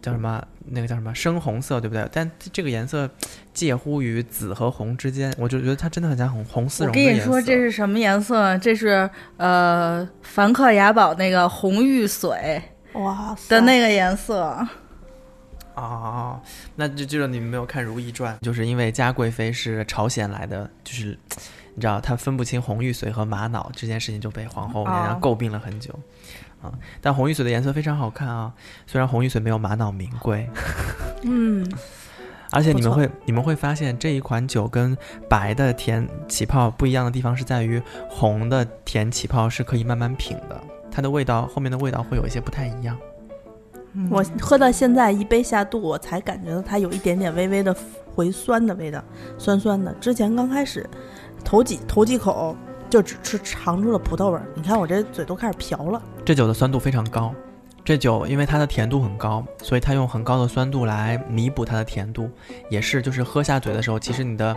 [0.01, 2.07] 叫什么那个叫什么深红色，对不对？
[2.11, 3.09] 但这个颜色
[3.53, 7.19] 介乎于紫和红之间，我就觉得它真的很像红红丝绒的颜色。
[7.19, 8.57] 跟你说，这是什么颜色？
[8.59, 12.61] 这是呃，梵克雅宝那个红玉髓
[12.93, 14.67] 哇的那个颜色。
[15.75, 16.41] 哦，
[16.75, 21.17] 那就就是你们没有看《如懿传》，就是因为嘉贵妃是朝鲜来的，就是
[21.75, 25.93] 你知道她分不清红玉髓和玛瑙这件事情就被皇后娘娘哦诟病了很久。
[26.61, 28.53] 啊，但红玉髓的颜色非常好看啊，
[28.85, 30.49] 虽然红玉髓没有玛瑙名贵，
[31.23, 31.65] 嗯，
[32.51, 34.97] 而且你们会你们会发现这一款酒跟
[35.29, 40.59] 白的甜起泡不一样的地方是在于红的甜起泡是可以慢慢品的，
[40.91, 42.97] 它的味道后面的味道会有一些不太一样。
[44.11, 47.75] 我喝到现在一杯下肚，我才感觉到它有一点点微微的
[48.13, 49.03] 回酸的味道，
[49.39, 49.91] 酸酸的。
[49.95, 50.87] 之前刚开始
[51.43, 52.55] 头几头几口
[52.89, 56.01] 就只吃尝出了葡萄味儿，你看我这嘴都开始瓢了。
[56.23, 57.33] 这酒的酸度非常高，
[57.83, 62.29] 这酒因为它的甜度很高，所以它用很高的酸度来弥补它的甜度，
[62.69, 64.55] 也是就是喝下嘴的时候，其实你的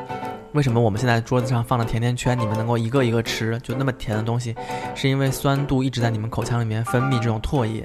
[0.53, 4.55] 为什么我们现在桌子上放的甜甜圈，你们能够一个一个吃，就那么甜的东西，
[4.95, 7.85] 是因为酸度一直在你们口腔里面分泌这种唾液，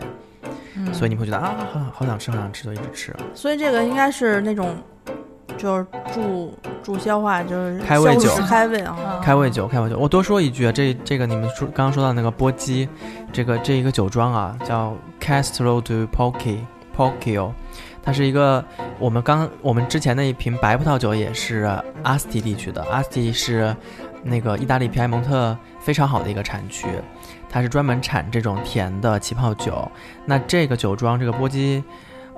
[0.76, 3.16] 嗯所以你会觉得啊，好想好想吃，好想吃，就一直吃。
[3.34, 4.76] 所以这个应该是那种
[5.58, 8.96] 就是助助消化，就是开胃酒开胃啊。
[9.24, 9.98] 开胃酒，开胃酒。
[9.98, 12.88] 我多说一句啊，这这个你们说刚刚说到那个波基，
[13.32, 16.60] 这个这一个酒庄啊，叫 Castro do Pochi
[16.96, 17.52] Pochio，
[18.04, 18.64] 它是一个
[19.00, 21.70] 我们刚我们之前那一瓶白葡萄酒也是
[22.04, 23.76] 阿斯提地区的，阿斯提是
[24.24, 26.88] 那个意大利皮埃蒙特非常好的一个产区，
[27.50, 29.90] 它是专门产这种甜的起泡酒。
[30.26, 31.84] 那这个酒庄，这个波基，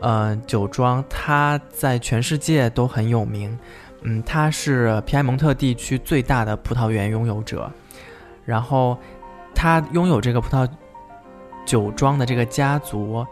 [0.01, 3.57] 呃，酒庄它在全世界都很有名。
[4.03, 7.69] 嗯，它是皮埃蒙特地区最大的葡萄园拥有者，
[8.45, 8.97] 然后
[9.55, 10.69] 他拥有这个葡萄
[11.65, 13.25] 酒庄的这个家族，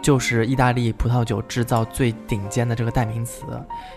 [0.00, 3.44] 就是意大利葡萄酒制造最顶尖的这个代名词，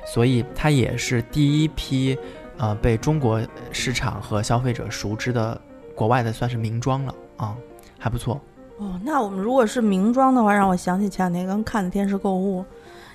[0.06, 2.18] 所以它也是第一批
[2.58, 3.42] 呃被中国
[3.72, 5.60] 市场和消费者熟知的
[5.96, 7.56] 国外的算是名庄了啊、
[7.98, 8.40] 还不错。
[8.78, 12.64] 哦，那我们如果是名庄的话，让我想起前两天刚看的电视购物，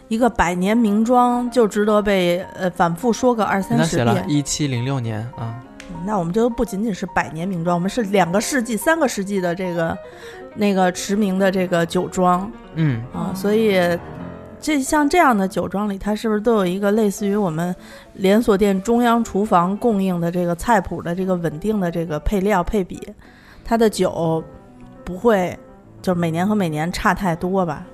[0.09, 4.25] 一个百年名庄就值得被呃反复说个二三十那写了遍。
[4.29, 5.55] 一七零六年啊、嗯
[6.03, 9.97] 那我们这都不仅仅是百年名庄，我们是两个世纪、三个世纪的这个
[10.55, 13.79] 那个驰名的这个酒庄嗯，啊，所以
[14.59, 17.75] 这像这样的酒庄里，它是不是都有一个类似于我们
[18.15, 22.99] 连锁店中央厨房供应的这个菜谱的这个稳定的这个配料配比？
[23.63, 24.43] 它的酒
[25.05, 25.59] 不会
[26.03, 27.85] 就是每年和每年差太多吧？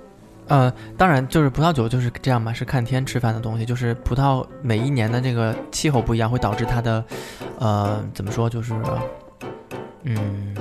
[0.49, 3.67] 呃，当然，就是葡萄酒就是这样嘛，是看天吃饭的东西。
[3.67, 7.05] 就是葡萄每一年的这个气候不一样，会导致它的，
[7.59, 8.73] 呃，怎么说，就是，
[10.05, 10.55] 嗯，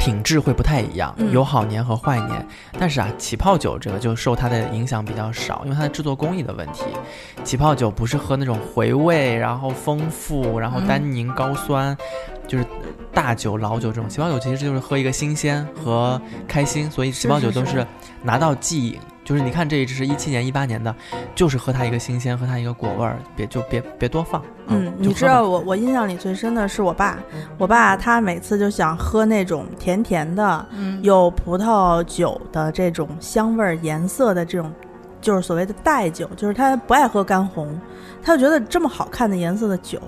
[0.00, 2.46] 品质会不太一样，嗯有好年和坏年。
[2.78, 6.84] 但是啊，起泡酒这个就受它的影响比较少，因为它的制作工艺的问题。
[7.44, 11.94] 起泡酒不是喝那种回味，然后丰富，然后单宁高酸，
[12.48, 12.64] 就是
[13.12, 14.08] 大酒老酒这种。
[14.08, 17.86] 起泡酒其实就是喝一个新鲜和开心，所以起泡酒都是是
[18.22, 18.98] 拿到即饮。
[19.30, 20.92] 就是你看这一支是一七年、一八年的，
[21.36, 24.42] 就是喝它一个新鲜，喝它一个果味儿，别就别别多放。
[24.66, 27.16] 嗯，你知道我我印象里最深的是我爸，
[27.56, 34.72] 我爸他每次就想喝那种甜甜的，嗯，有葡萄酒的这种香味儿、颜色的这种，
[35.20, 37.80] 就是所谓的带酒，就是他不爱喝干红，
[38.20, 40.00] 他就觉得这么好看的颜色的酒，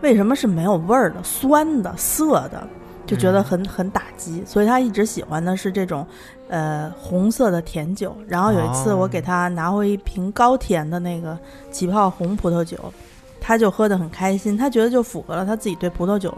[0.00, 2.66] 为什么是没有味儿的、酸的、涩的，
[3.04, 6.06] 就觉得很很打击，所以他一直喜欢的是这种，
[6.50, 8.14] 呃，红色的甜酒。
[8.28, 11.38] 然后有一次哦我给他拿回一瓶高甜的那个
[11.70, 12.76] 起泡红葡萄酒，
[13.40, 16.36] 他就喝得很开心，他觉得就符合了他自己对葡萄酒，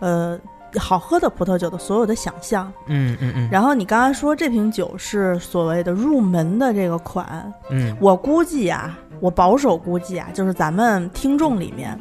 [0.00, 0.38] 呃。
[0.76, 11.96] 好喝的葡萄酒的所有的想象，嗯嗯嗯，然后你刚刚说这瓶酒是所谓的入门的这个款，嗯我估计啊，我保守估计啊，就是咱们听众里面，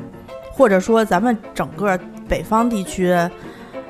[0.52, 1.96] 或者说咱们整个
[2.28, 3.16] 北方地区，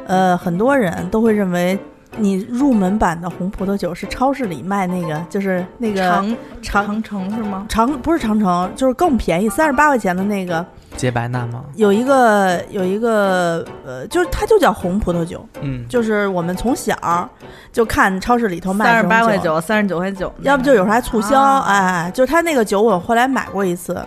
[0.06, 1.80] 呃，很多人都会认为
[2.18, 7.66] 你入门版的红葡萄酒是超市里卖那个，就是那个长长长城是吗？
[7.68, 11.66] 长不是长城，就是更便宜，三十八块钱的那个，洁白纳吗？
[11.76, 17.30] 有一个有一个呃，就是它就叫红葡萄酒，嗯，就是我们从小
[17.72, 24.00] 就看超市里头卖三十八块九，三十九块九，要不就有时候还促销，啊哎，就是它那个酒我后来买过一次，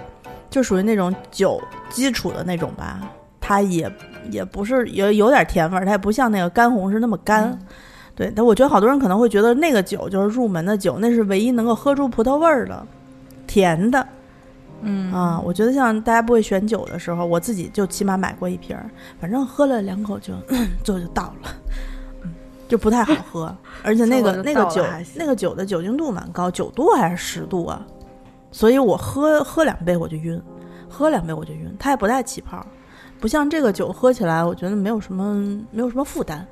[0.49, 3.01] 就属于那种酒基础的那种吧，
[3.41, 3.91] 它也
[4.31, 7.45] 也不是有有点甜味儿，它也不像那个干红是那么干。
[7.45, 7.59] 嗯
[8.17, 12.87] 对，但我觉得好多人可能会觉得那个酒就是入门的酒，那是唯一能够喝出葡萄味儿的，
[13.47, 14.05] 甜的
[14.81, 15.39] 嗯啊。
[15.45, 18.91] 我觉得像大家不会选酒的时候，我自己就起码买过一瓶儿，
[19.21, 20.33] 反正喝了两口就
[20.83, 21.51] 就就倒了，
[22.23, 22.35] 嗯，
[22.67, 23.55] 就不太好喝。
[23.85, 24.83] 而且那个那个酒
[25.15, 27.87] 那个酒的酒精度蛮高，九度还是十度啊？
[28.51, 30.41] 所以我喝喝两杯我就晕，
[30.89, 32.65] 喝两杯我就晕，它也不带起泡。
[33.21, 35.35] 不像这个酒喝起来，我觉得没有什么
[35.71, 36.47] 没有什么负担。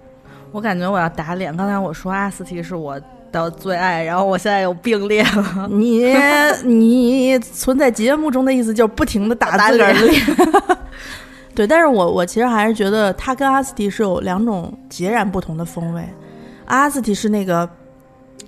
[0.54, 1.54] 我感觉我要打脸。
[1.56, 2.98] 刚才我说阿斯提是我
[3.32, 5.68] 的最爱，然后我现在有并列了。
[5.68, 6.06] 你
[6.62, 10.22] 你存在节目中的意思就是不停的打打自个儿脸脸。
[11.56, 16.08] 对，但是我我其实还是觉得他跟阿斯提是有两种截然不同的风味。
[16.66, 17.68] 阿斯提是那个，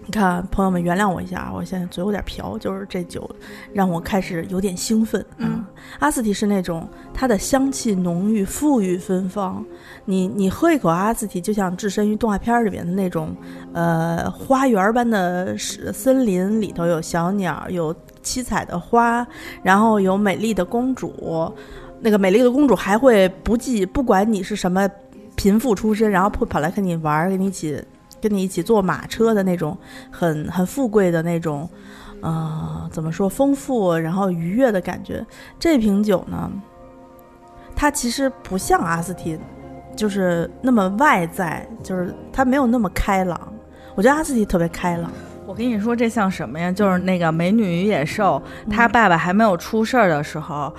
[0.07, 3.29] 你看朋友们原谅我一下啊，我现在嘴有点瓢，就是这酒
[3.73, 5.25] 让我开始有点兴奋。
[5.39, 5.65] 嗯，
[5.99, 9.65] 阿斯提是那种它的香气浓郁、馥郁芬芳，
[10.05, 13.35] 你你喝一口阿斯提，就像置身于动画片里面的那种，
[13.73, 17.93] 呃，花园般的是森林里头有小鸟，有
[18.23, 19.27] 七彩的花，
[19.61, 21.53] 然后有美丽的公主。
[21.99, 24.89] 那个美丽的公主还会不计，不管你是什么
[25.35, 27.83] 贫富出身，然后会跑来跟你玩儿，跟你一起
[28.27, 29.79] 跟你一起坐马车的那种，
[30.11, 31.69] 很很富贵的那种，
[32.23, 35.25] 呃，怎么说丰富然后愉悦的感觉。
[35.61, 36.51] 这瓶酒呢，
[37.77, 39.39] 它其实不像阿斯提，
[39.95, 43.41] 就是那么外在，就是它没有那么开朗。
[43.95, 45.11] 我觉得阿斯提特别开朗，
[45.47, 46.73] 我跟你说，这像什么呀？
[46.73, 50.75] 就是那个《美女与野兽》，他爸爸还没有出事儿的时候，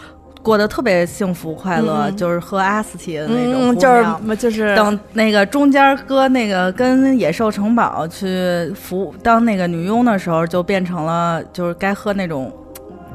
[0.47, 12.49] 过得特别幸福快乐，嗯就是喝阿斯提的那种嗯，就是就是等那个中间搁那个跟野兽城堡去服当那个女佣的时候，就变成了就是该喝那种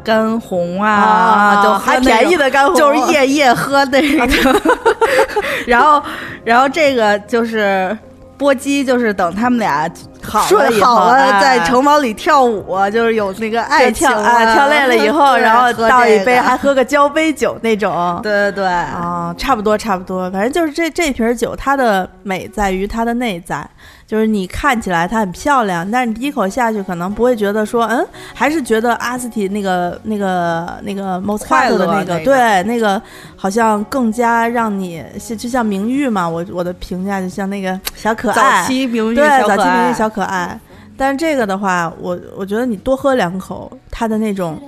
[0.05, 4.61] 干红啊，就喝还便宜的干红，就是夜夜喝那个，
[5.67, 6.03] 然后
[6.45, 7.97] 然后这个就是
[8.37, 9.91] 波姬，就是等他们俩
[10.23, 11.41] 好了睡以后好了，哎。
[11.43, 18.19] 在城堡里跳舞，就是有那个爱对情跳啊跳累了以后，然后倒一杯还喝个交杯酒那种。
[18.23, 18.63] 对 对。
[18.63, 23.69] 对，啊，差不多差不多，反正就是这这瓶酒，它的美在于它的内在，
[24.07, 33.03] 就是你看起来它很漂亮，但是你第一口下去可能不会觉得说，嗯，还是觉得阿斯提那个那个那个 Moscato 的那个，快乐那个对，那个
[33.35, 38.63] 好像更加让你就就像明玉嘛，我我的评价就像那个小可爱。
[38.63, 39.57] 早，期名誉对，小可爱。
[39.57, 40.59] 早期明玉小可爱。
[40.97, 44.61] 但是这个的话，我我觉得你多喝两口，它的那种，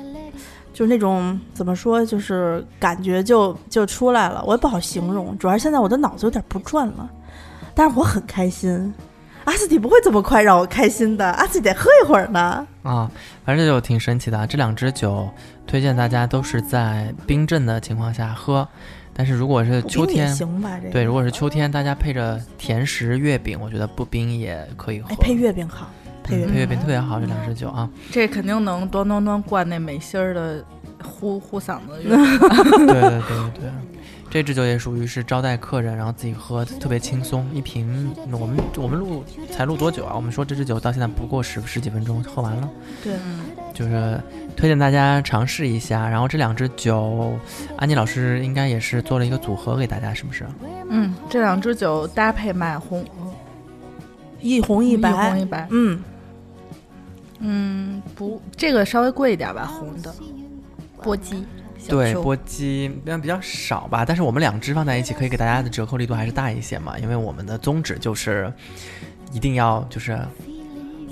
[0.72, 4.42] 就是那种怎么说，就是感觉就就出来了。
[4.46, 7.08] 我也不好形容，主要现在我的脑子有点不转了，
[7.74, 8.92] 但是我很开心。
[9.44, 12.66] 阿斯蒂不会这么快让我开心的，阿斯蒂得喝一会儿呢。
[12.82, 13.10] 啊，
[13.44, 14.46] 反正就挺神奇的。
[14.46, 15.28] 这两支酒
[15.66, 18.66] 推荐大家都是在冰镇的情况下喝，
[19.16, 20.76] 但是如果是秋天，行吧？
[20.78, 25.08] 这个对，如果是秋天，大家配着甜食月饼，我觉得不冰也可以喝。
[25.10, 25.88] 哎，配月饼好，
[26.22, 27.88] 配月饼嗯配月饼特别好，这两支酒啊。
[28.10, 30.64] 这肯定能端端端灌那美心儿的
[31.02, 32.02] 呼呼嗓子。
[32.02, 33.70] 对对对对对，
[34.34, 37.48] 这支酒也属于是招待客人，然后自己喝，特别轻松。
[37.54, 39.22] 一瓶我们我们录
[39.52, 40.12] 才录多久啊？
[40.16, 42.68] 我们说这支酒到现在不过十十几分钟喝完了，
[43.00, 43.14] 对，
[43.72, 44.20] 就是
[44.56, 46.08] 推荐大家尝试一下。
[46.08, 47.38] 然后这两支酒，
[47.76, 50.44] 安妮老师应该也是做了一个组合给大家，是不是？
[50.90, 53.04] 嗯，这两支酒搭配买红
[54.40, 55.68] 一红一白，一红一白。
[55.70, 56.02] 嗯，
[57.38, 60.12] 嗯，不，这个稍微贵一点吧，红的
[61.00, 61.44] 波姬。
[61.86, 62.22] 小对，丘。
[62.22, 68.50] 波姬比较少吧，但是我们两只放在一起，可以给大家的折扣力度还是大一些嘛，因为我们的宗旨就是
[69.32, 70.18] 一定要就是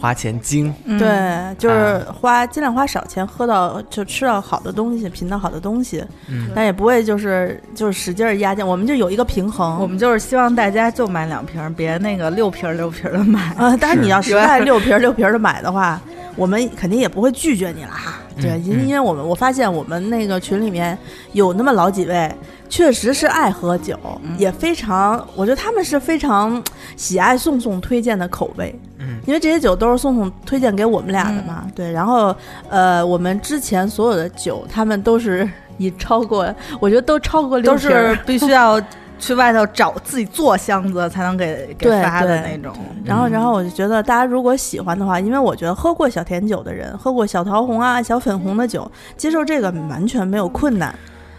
[0.03, 6.05] 花钱精，嗯对，就是花尽量花少钱，喝到就吃到好的东西，品到好的东西。
[6.29, 9.79] 嗯，但也不会就是就是使劲儿压价，我们就有一个平衡。
[9.81, 13.55] 我们就是希望大家就买两瓶儿，别那个六瓶儿六瓶儿的买。
[13.55, 16.01] 啊，但是你要实在六瓶儿六瓶儿的买的话，
[16.35, 18.19] 我们肯定也不会拒绝你了哈。
[18.41, 20.99] 对，嗯因因为我们我发现我们那个群里面
[21.33, 22.29] 有那么老几位，
[22.73, 26.61] 确实是爱喝酒，嗯也非常，我觉得他们是非常
[26.97, 28.75] 喜爱宋宋推荐的口味。
[28.99, 31.93] 嗯，因为这些酒都是宋宋推荐给我们俩的嘛，对。
[31.93, 32.35] 然后，
[32.71, 35.47] 呃，我们之前所有的酒，他们都是
[35.77, 36.49] 以超过，
[36.81, 38.81] 我觉得都超过六都瓶都是必须要
[39.19, 42.75] 去外头找自己做箱子 才能给给发的那种。
[43.05, 50.95] 然后，嗯然后我就觉得大家如果喜欢的话，因为我觉得喝过小甜酒的人，喝过小桃红啊、小粉红的酒，接受这个完全没有困难。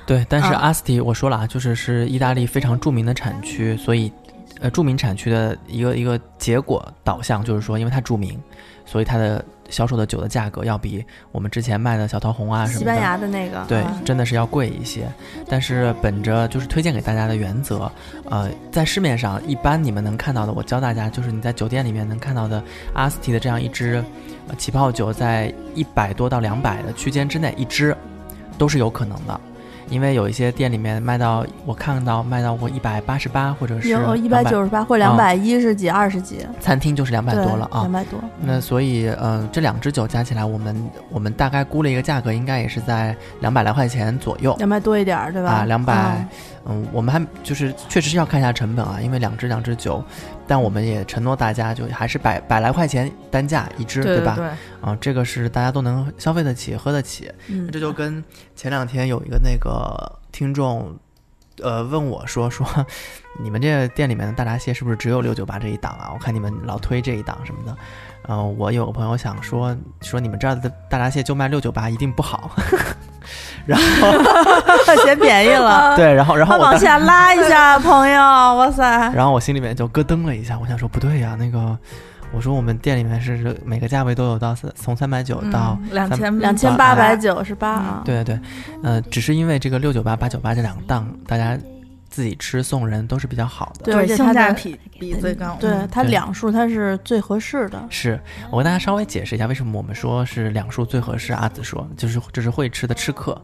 [0.06, 4.12] 对，但是啊阿斯提我说了啊，就是是意大利非常著名的产区，所以
[4.60, 8.38] 呃著名产区的一个一个结果导向就是说，因为它著名，
[8.86, 15.08] 所以它的销售的酒的价格要比我们之前卖的小桃红啊什么的，西班牙的那个，对啊，真的是要贵一些。
[15.47, 17.89] 但是本着就是推荐给大家的原则，
[18.30, 22.62] 呃，在市面上一般你们能看到的，我教大家就是你在酒店里面能看到的
[22.93, 24.04] 阿斯提的这样一支
[24.49, 27.95] 呃起泡酒，在一百多到两百的区间之内一支
[28.58, 29.39] 都是有可能的。
[29.94, 37.91] 因为有一些店里面卖到，我看到卖到过一百八十八，或者是有一百九十八或两百一十几、二十几，餐厅就是两百多了啊两。
[37.91, 38.20] 百多。
[38.41, 44.56] 那所以，呃，这两支酒加起来，我们我们大概估了一个价格，应该也是在两百来块钱左右。
[44.58, 45.52] 两百多一点儿，对吧？
[45.52, 46.28] 啊，两百啊，
[46.66, 50.03] 嗯，我们还就是确实是要看一下成本啊，因为两支两支酒，
[50.47, 54.36] 但我们也承诺大家就还是百百来块钱单价一支，吧？
[54.36, 54.51] 对对，
[54.82, 57.32] 啊，这个是大家都能消费得起、喝得起。
[57.47, 58.24] 嗯，这就跟
[58.55, 60.97] 前两天有一个那个听众，
[61.61, 62.66] 呃，问我说说，
[63.43, 66.11] 你们这店里面的大闸蟹是不是只有六九八这一档啊？
[66.14, 67.78] 我看你们老推这一档什么的。
[68.28, 72.51] 嗯、我有个朋友想说说你们这儿的大闸蟹就卖六九八，一定不好。
[73.65, 74.11] 然后
[75.05, 75.95] 嫌便宜了。
[75.97, 78.84] 对，然后然后我当时下拉一下，朋友，哇塞！
[79.13, 81.78] 然后我心里面就咯噔了一下，我想说不对呀、那个
[82.34, 88.39] 我说我们店里面是每个价位都有到三从三百九到、三两千两千八百九十八啊，对对对，
[88.84, 91.57] 呃，只是因为这个六九八八九八这两个档，大家
[92.14, 93.86] 自己吃送人都是比较好的。
[93.86, 95.57] 对而且性价比比最高。
[95.59, 97.84] 对嗯它两数它是最合适的。
[97.89, 101.34] 是我跟大家稍微解释一下，为什么我们说是两数最合适。
[101.34, 103.43] 阿紫说，就是这是会吃的吃客，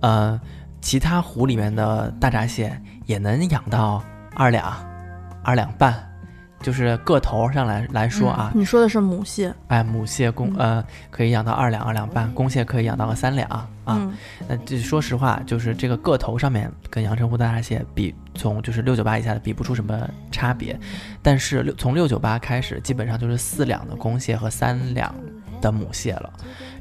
[0.00, 0.40] 呃，
[0.80, 2.76] 其他湖里面的大闸蟹
[3.06, 4.02] 也能养到
[4.34, 4.74] 二两、
[5.44, 5.94] 二两半，
[6.62, 10.76] 就是个头上来来说啊，你说的是母蟹，哎，母蟹公嗯。
[10.76, 13.68] 呃可以养到二两、二两半，公蟹可以养到个三两啊。
[13.86, 14.12] 嗯，
[14.48, 20.78] 那这说实话，就是这个个头上面跟阳澄湖大闸蟹比，从就是六九八以下的比不出什么差别，
[21.20, 25.14] 但是六从六九八开始，基本上就是四两的公蟹和三两
[25.60, 26.32] 的母蟹了，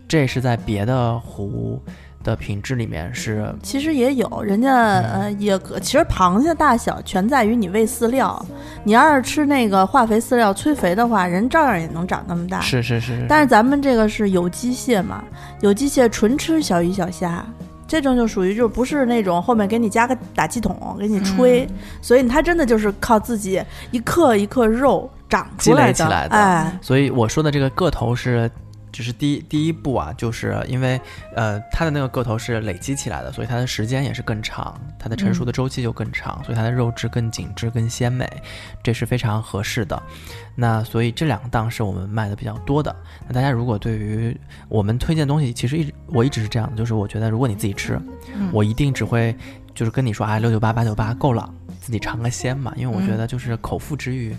[0.08, 1.82] 这是在别的湖
[2.24, 8.44] 的品质里面是其实也有，人家呃也可，其实螃蟹大小全在于你喂饲料。
[8.84, 12.60] 你要是吃那个化肥饲料催肥的话，人照样也能长那么大。
[12.62, 15.24] 是是是，但是咱们这个是有机蟹嘛，
[15.62, 17.46] 有机蟹纯吃小鱼小虾，
[17.88, 21.68] 这种就属于就不是那种后面给你加个打气筒给你吹，
[22.02, 23.62] 所以它真的就是靠自己
[23.92, 25.94] 一克一克肉长出来的。
[25.94, 26.36] 积累起来的。
[26.36, 28.50] 哎，所以我说的这个个头是，
[28.92, 31.00] 只是第一第一步啊，就是因为
[31.36, 38.30] 呃它的那个个头是累积起来的，所以它的时间也是更长，它的成熟的周期就更长，所以它的肉质更紧致、更鲜美，
[38.84, 40.02] 这是非常合适的。
[40.56, 42.94] 那所以这两个档是我们卖的比较多的。
[43.28, 44.38] 那大家如果对于
[44.68, 48.00] 我们推荐东西，其实一直我一直是这样的，就是我觉得如果你自己吃，
[48.36, 49.36] 嗯我一定只会
[49.74, 54.36] 就是跟你说，啊，六九八八九八够了，自己尝个鲜嘛，因为我觉得就是口腹之欲。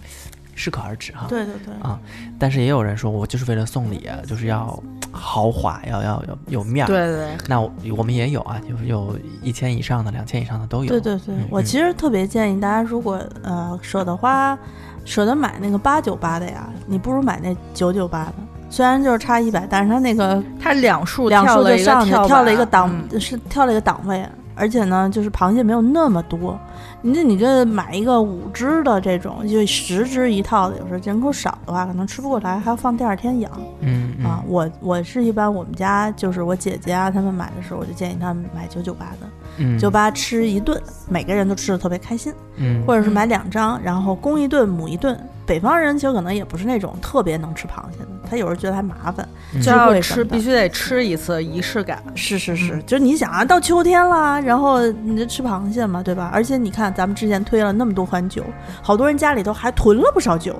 [0.54, 1.98] 适可而止哈，对对对，啊，
[2.38, 4.80] 但是也有人说我就是为了送礼，就是要
[5.10, 6.88] 豪华，要要要有面儿。
[6.88, 10.90] 对对，那我我们也有啊，就是有一千以上的、两千以上的都有。
[10.90, 14.56] 对对对嗯，我嗯其实特别建议大家，如果呃舍得花，
[15.04, 18.34] 舍得买那个八九八的呀，你不如买那九九八的。
[18.70, 26.58] 虽然就是差一百，但是它那个它两数两数就上去跳跳了一个档，嗯是跳了一个档位，而且呢，就是螃蟹没有那么多。
[27.04, 33.50] 你这你这买一个五只的这种，就十只一套的，有时候人口少的话，可能吃不过来，还要放第二天养。
[33.80, 39.26] 嗯嗯啊，我我是一般我们家就是我姐姐啊，他们买的时候，我就建议他们买九九八的，
[39.58, 45.18] 嗯，九八吃一顿，每个人都吃的特别开心，嗯，或者是买两张，然后公一顿母一顿。
[45.44, 52.00] 北方人其实可能也不是那种特别能吃螃蟹的，他有时候觉得还麻烦，嗯就要吃必须得吃一次仪式感。
[52.14, 56.30] 是是是，嗯就是你想啊，到秋天啦，然后你就吃螃蟹嘛，对吧？
[56.32, 58.42] 而且你看，咱们之前推了那么多款酒，
[58.80, 60.54] 好多人家里头还囤了不少酒。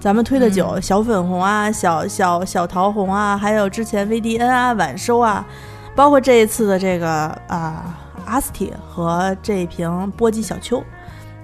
[0.00, 5.46] 咱们推的酒，嗯小粉红啊，小小小桃红啊，还有之前 VDN 啊、晚收啊，
[5.94, 7.08] 包括这一次的这个
[7.46, 10.82] 啊、阿斯提和这一瓶波姬小丘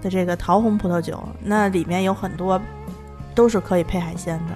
[0.03, 2.61] 的这个桃红葡萄酒，那里面有很多
[3.35, 4.55] 都是可以配海鲜的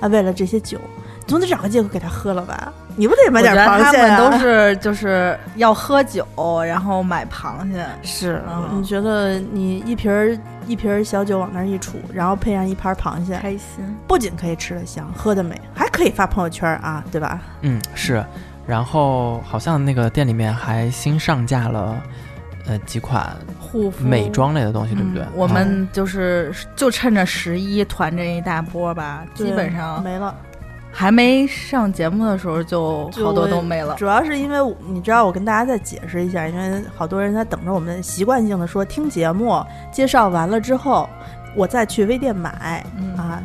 [0.00, 0.08] 啊。
[0.08, 0.78] 为了这些酒，
[1.26, 2.72] 总得找个借口给他喝了吧？
[2.96, 4.18] 你不得买点螃蟹、啊？
[4.18, 6.26] 们都是就是要喝酒，
[6.66, 7.86] 然后买螃蟹。
[8.02, 17.40] 是，嗯你觉得你一瓶儿一瓶儿小酒往那儿一杵，然后配上一盘螃蟹，开心，不仅可以吃得香，喝得美，还可以发朋友圈儿啊，对吧？
[17.62, 18.22] 嗯是，
[18.70, 22.00] 然后好像那个店里面还新上架了，
[22.68, 25.32] 呃几款护肤美妆类的东西，对不对嗯？
[25.34, 30.32] 我啊们就是就趁着十一团这一大波吧，基本上没了。
[30.92, 33.96] 还没上节目的时候就就好多都没了。
[33.96, 41.08] 主要是因为你知道，我跟大家再解释一下，因为好多人在等着我们习惯性的说听节目介绍完了之后，
[41.56, 43.42] 我再去微店买、嗯啊。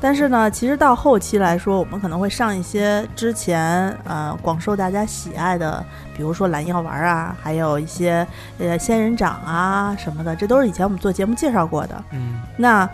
[0.00, 5.82] 但是呢，其实到后期来说，我们可能会上一些之前呃广受大家喜爱的，
[6.14, 8.26] 比如说蓝药丸啊，还有一些
[8.58, 12.04] 呃仙人掌啊什么的，这都是以前我们做节目介绍过的。
[12.12, 12.88] 嗯，那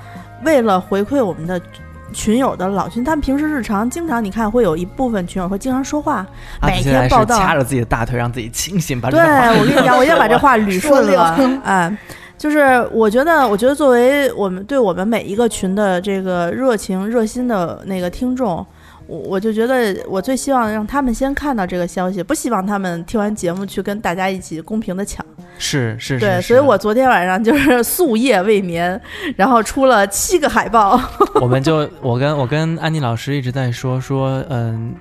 [0.44, 1.60] 为了回馈我们的
[2.12, 6.24] 群友的老群，他们平时日常经常你看会有一部分群友会经常说话，
[6.62, 11.98] 每天报道掐着自己的大腿，让自己清醒，把这对我跟你讲，我先把这话捋顺说了，哎。
[12.42, 12.58] 就是
[12.90, 18.66] 我觉得，我觉得作为我们对我们每一个群的这个热情、热心的那个听众，
[19.06, 25.24] 我我就觉得我最希望让他们先看到这个消息，不希望他们听完节目去跟大家一起公平的抢。
[25.56, 29.00] 是是是，对，所以我昨天晚上就是 夙夜未眠，
[29.36, 31.00] 然后出了七个海报。
[31.36, 34.92] 我们就我跟我跟安妮老师一直在说说，嗯，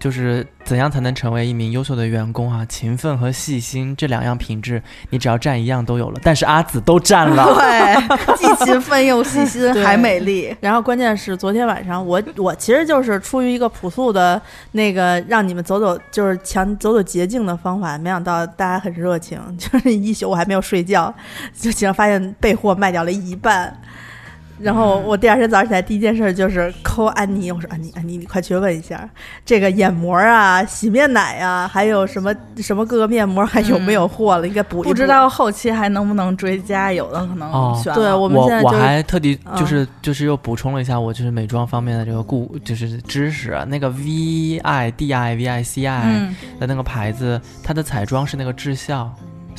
[0.00, 2.64] 就是怎样才能成为一名优秀的员工啊？
[2.64, 6.18] 勤奋和细心这两样品质，你只要占一样都有了。
[6.22, 10.56] 但是阿紫都占了， 对， 既勤奋又细心，还美丽。
[10.60, 14.40] 然后关键是昨天晚上我我其实就是出于一个朴素的
[14.72, 21.14] 那个让你们走走就是强走走捷径的方法，没想到大家很热情，就是一宿我还没有睡觉，
[21.54, 23.78] 就竟然发现备货卖掉了一半。
[24.60, 29.08] 然后我第二天早上起来第一件事就是扣安妮，我说安妮安妮你快去问一下
[29.44, 34.88] 这个眼膜啊、洗面奶啊，还有什么什么各个面膜还有没有货了，应该补一补。
[34.90, 37.50] 不知道后期还能不能追加，有的可能。
[37.94, 49.10] 对我们我我现在就是还特地嗯就是、就是又补充了一下我就是美妆方面的这个故就是知识，那个 V I D I V I C I 嗯，的那个牌子，它的彩妆是那个智孝。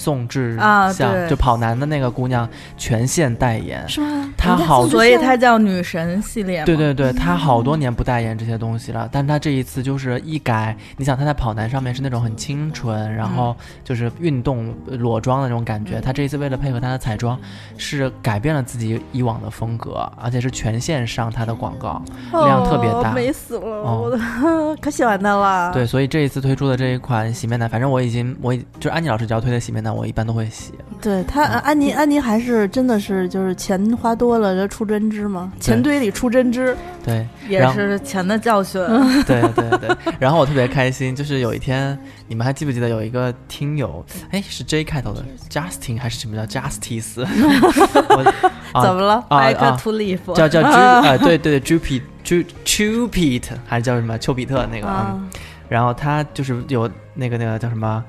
[0.02, 4.34] 宋智啊孝、对就跑男的那个姑娘全线代言，是吗？
[4.36, 6.66] 她好所以她叫女神系列。
[6.66, 17.40] 对对对，她好多年不代言这些东西了，但她这一次就是一改，你想她在跑男上面是那种很清纯，然后就是运动呃裸妆的那种感觉，她这一次为了配合她的彩妆，
[17.78, 24.18] 是改变了自己以往的风格，而且是全线上她的广告，量特别大哦美死了，哦我的
[24.82, 25.72] 可喜欢她了。
[25.72, 30.74] 对，所以这一次推出的这一款洗面奶，反正我已经我已就是安妮老师只要推的洗面奶，我一般都会洗。
[31.02, 36.76] 对他，安妮安妮还是真的是就是钱花多了就出真知嘛，钱堆里出真知。
[37.04, 38.80] 对，也是钱的教训。
[39.26, 47.24] 对对对，然后我特别开心，就是有一天，你们还记不记得有一个听友，哎，是 J 开头的，Justin 还是什么叫 Justice？
[48.74, 49.26] 啊怎么了？
[49.30, 55.28] 啊 Back 啊，to leaf，叫叫 Ju 啊，对对对，Jupit Ju Jupit 还是叫什么丘比特那个，啊嗯，
[55.68, 58.04] 然后他就是有那个那个叫什么，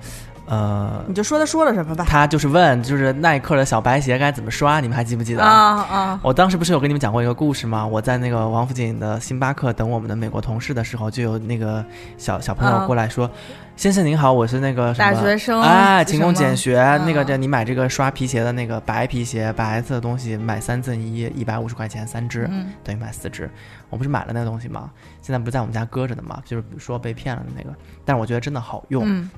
[0.52, 2.04] 呃你，就说他说了什么吧。
[2.06, 5.42] 他就是问，就是耐克的小白鞋该怎么刷，你们还记不记得？
[5.42, 7.86] 啊啊，我当时不是有跟你们讲过一个故事吗？
[7.86, 11.82] 我在那个王府井的星巴克等我们的美国同事的时候，就有那个
[12.18, 13.30] 小小朋友啊过来说
[13.76, 23.50] ：“先生您好，我是那个什么大学生哎，勤工俭学，嗯那个这你买这个刷皮鞋的那个白皮鞋，白色的东西买三赠一，一百五十块钱三只，嗯等于买四只。
[23.88, 24.90] 我不是买了那个东西吗？
[25.22, 26.42] 现在不是在我们家搁着的吗？
[26.44, 27.74] 就是说被骗了的那个，
[28.04, 29.04] 但是我觉得真的好用。
[29.06, 29.30] 嗯，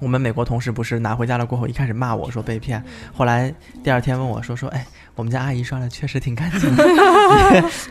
[0.00, 2.82] 我们美国同事不是拿回家了过后，一开始骂我说被骗，
[3.14, 4.84] 后来第二天问我说说，哎，
[5.14, 6.84] 我们家阿姨刷的确实挺干净的，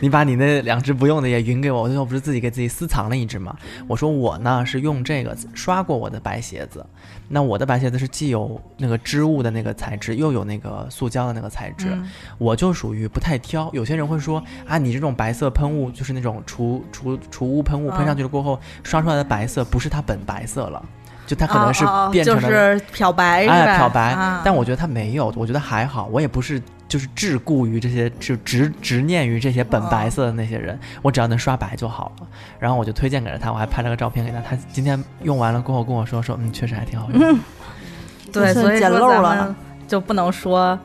[0.02, 3.56] 你把你那两只不用的也匀给我，我最后不是自己给自己私藏了一只吗？
[3.86, 6.84] 我说我呢是用这个刷过我的白鞋子，
[7.28, 12.08] 那我的白鞋子是既有那个织物的那个材质，又有那个塑胶的那个材质，嗯。
[12.38, 13.70] 我就属于不太挑。
[13.72, 20.82] 有些人会说啊，你这种白色喷雾就是那种除除除污喷雾喷上去了过后，刷出来的白色不是它本白色了，
[21.30, 23.48] 就他可能是变成了、就是漂白是？
[23.48, 24.10] 哎漂白。
[24.10, 26.08] 啊但我觉得他没有，我觉得还好。
[26.10, 32.26] 我也不是就是桎梏于这些，就执执念于这些本白色的那些人，我只要能刷白就好了。
[32.58, 34.40] 然后我就推荐给了他，我还拍了个照片给他。
[34.40, 37.38] 他今天用完了过后跟我说说，嗯，确实还挺好用。
[38.32, 39.54] 对，所以说捡漏了咱们
[39.86, 40.76] 就不能说。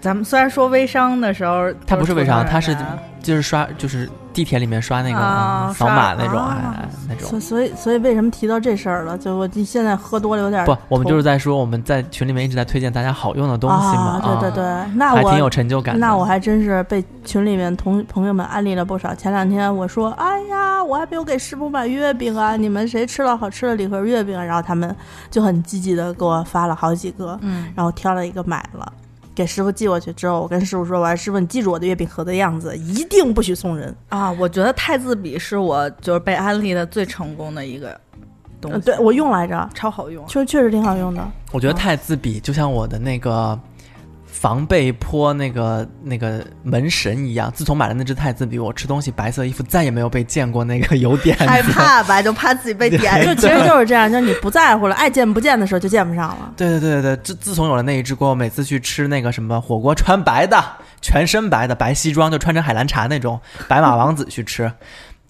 [0.00, 7.40] 咱们虽然说微商的时候，它不是微商，它是啊就是刷就是地铁里面刷那个、扫码那种，刷哎哎那种所。
[7.40, 9.16] 所以所以为什么提到这事儿了？
[9.18, 14.64] 就我现在喝多了有点不，我们就是在说我们在群里面一直在推荐大家好用的东西嘛，啊，对对对，
[14.94, 15.98] 那还挺有我成就感。
[15.98, 19.14] 那我还真是被群里面同朋友们安利了不少。
[19.14, 24.42] 前两天我说，哎呀，我还没有给师傅买月饼啊，你们谁吃了好吃的礼盒月饼啊？
[24.42, 24.94] 然后他们
[25.30, 28.92] 就很积极的给我发了好几个，嗯，然后挑了一个买了。
[29.34, 33.94] 给师傅寄过去之后，我跟师傅说：“我说师傅，你记住我的月饼盒的样子，一定不许送人。
[34.10, 37.98] 啊，我觉得太字笔是我就是被安利的最成功的一个
[38.60, 40.26] 东西，嗯对我用来着，超好用。
[40.26, 41.26] 确实确实挺好用的。
[41.50, 43.58] 我觉得太字笔，就像我的那个
[44.32, 47.52] 防被坡那个那个门神一样。
[47.54, 51.36] 自从买了那只太子笔，我吃东西白色衣服再也没有被见过那个油点。
[51.36, 56.52] 害怕吧，就怕自己被点 就其实就是这样，就是你不在乎了，爱见不见的时候就见不上了。
[56.56, 60.60] 对对对对对，自自从有了那一只锅，每次去吃那个什么火锅，穿白的，
[61.02, 64.72] 全身白的白西装，就穿成海蓝茶那种白马王子去吃，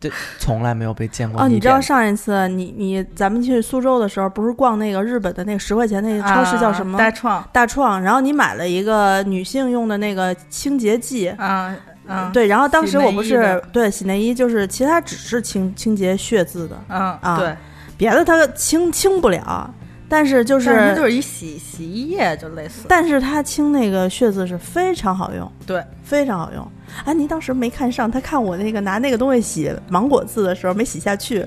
[0.03, 6.99] 这从来没有被见过哦，你知道上一次你你咱们去苏州的时候，不是逛那个日本的那个十块钱那个超市叫什么？
[6.99, 11.73] 大创大创，然后你买了一个女性用的那个清洁剂，啊
[12.09, 17.55] 啊，对，然后当时我不是对洗内衣，就是其实它只是清清洁血渍的，嗯啊对，
[17.97, 19.73] 别的它清清不了，
[20.09, 22.87] 但是就是，就是一洗洗衣液，就类似。
[22.89, 26.73] 但是它清那个血渍是非常好用，对，非常好用。
[27.05, 31.47] 安妮当时没看上，她看我那个拿那个东西洗芒果渍的时候没洗下去，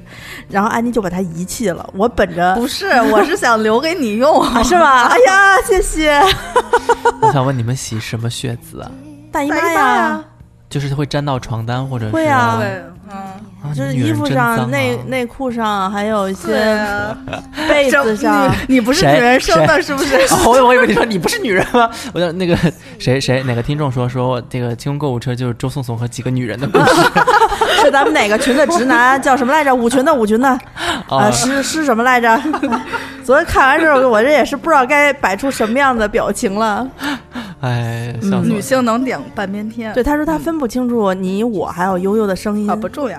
[0.49, 1.87] 然后安妮就把它遗弃了。
[1.93, 4.41] 我本着不是，我是想留给你用。
[4.43, 5.05] 啊 是吧？
[5.07, 6.19] 哎呀，谢谢
[7.21, 8.91] 我想问你们洗什么血渍啊？
[9.31, 10.25] 大姨妈呀呀，
[10.69, 12.94] 就是会沾到床单或者是会啊对，嗯，
[13.65, 17.17] 啊就是衣服上、啊内内裤上，还有一些啊，
[17.67, 18.53] 被子上。
[18.67, 20.15] 你不是女人生的，是不是？
[20.33, 21.89] 哦，我我以为你说你不是女人吗？
[22.13, 22.57] 我就那个
[22.99, 26.85] 谁谁哪个听众说说这个清空购物车就是周颂颂和几个女人的故事
[27.83, 29.73] 是咱们哪个群的直男叫什么来着？
[29.73, 30.59] 五群的五群的，
[31.09, 32.39] 呃，啊，诗诗什么来着？
[33.23, 36.87] 昨天看完之后，我这也是不知道该摆出什么样的表情了。
[37.61, 38.13] 哎，
[38.43, 39.91] 女性能顶半边天。
[39.93, 43.17] 对，他说他分不清楚你我还有悠悠的声音啊，不重要。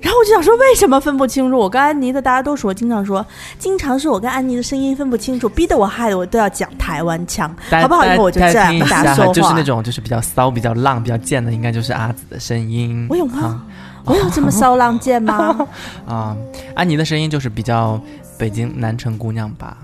[0.00, 1.58] 然后我就想说，为什么分不清楚？
[1.58, 3.24] 我跟安妮的大家都说，经常说，
[3.58, 8.04] 经常是我跟安妮的声音分不清楚，逼得我害得我都要讲台湾腔，好不好？
[8.04, 9.32] 以后我就这样大家说话。
[9.32, 13.06] 就是那种就是比较骚、比较浪、比较贱的，应该就是阿紫的声音。
[13.10, 13.64] 我有吗？
[14.04, 15.34] 我有这么骚浪贱吗？
[15.34, 15.66] 啊
[16.14, 16.36] 啊，
[16.74, 18.00] 安妮的声音就是比较
[18.38, 19.76] 北京南城姑娘吧。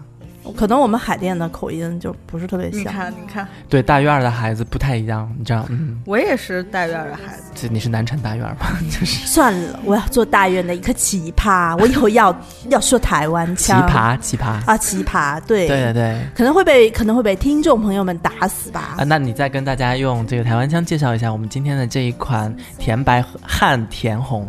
[0.56, 2.80] 可能我们海淀的口音就不是特别像。
[2.80, 5.64] 你看，你看，对，大院儿的孩子不太一样，你知道？
[5.70, 7.42] 嗯，我也是大院的孩子。
[7.54, 8.66] 这你是南城大院儿吗？
[8.90, 12.34] 就是算了，我要做大院的一个奇葩，我以后要
[12.70, 13.94] 要说台湾腔奇。
[13.94, 14.44] 葩，奇葩。
[14.66, 16.20] 啊，奇葩，对对对对。
[16.34, 18.96] 可能会被可能会被听众朋友们打死吧。
[18.98, 24.46] 啊，那你再跟大家用这个台湾腔介绍一下我们今天的这一款甜白汉甜红。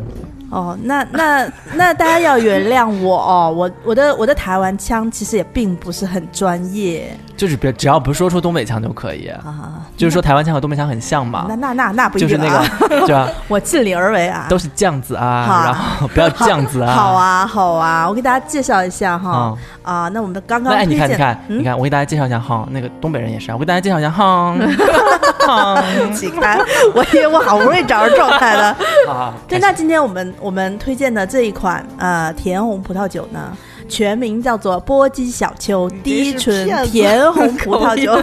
[0.54, 9.82] 哦，那那那大家要原谅我哦，我我的我的台湾腔其实也并不是很专业就是别只要不说出东北腔就可以，啊。
[9.97, 13.28] 就是说台湾腔和东北腔很像嘛那，那那那不一就是那个 对吧？
[13.47, 14.45] 我尽力而为啊。
[14.49, 16.93] 都是这样子啊，好然后不要这样子啊。
[16.95, 24.56] 好啊，好啊，我给大家介绍一下哈嗯，啊，那我们刚刚哎，刚，你看，你看，嗯你看，我给大家介绍一下哈，那个东北人也是啊，我给大家介绍一下哈，
[25.39, 26.59] 哈起开，
[26.93, 28.78] 我以为我好不容易找着状态了。
[29.07, 33.55] 啊，对，那今天我们我们推荐的这一款呃甜红葡萄酒呢，
[33.88, 38.15] 全名叫做波姬小丘低醇甜红葡萄酒。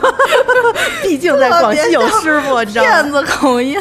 [1.03, 2.91] 毕竟在广西有师傅，你知道吗？
[2.91, 3.79] 骗子口音，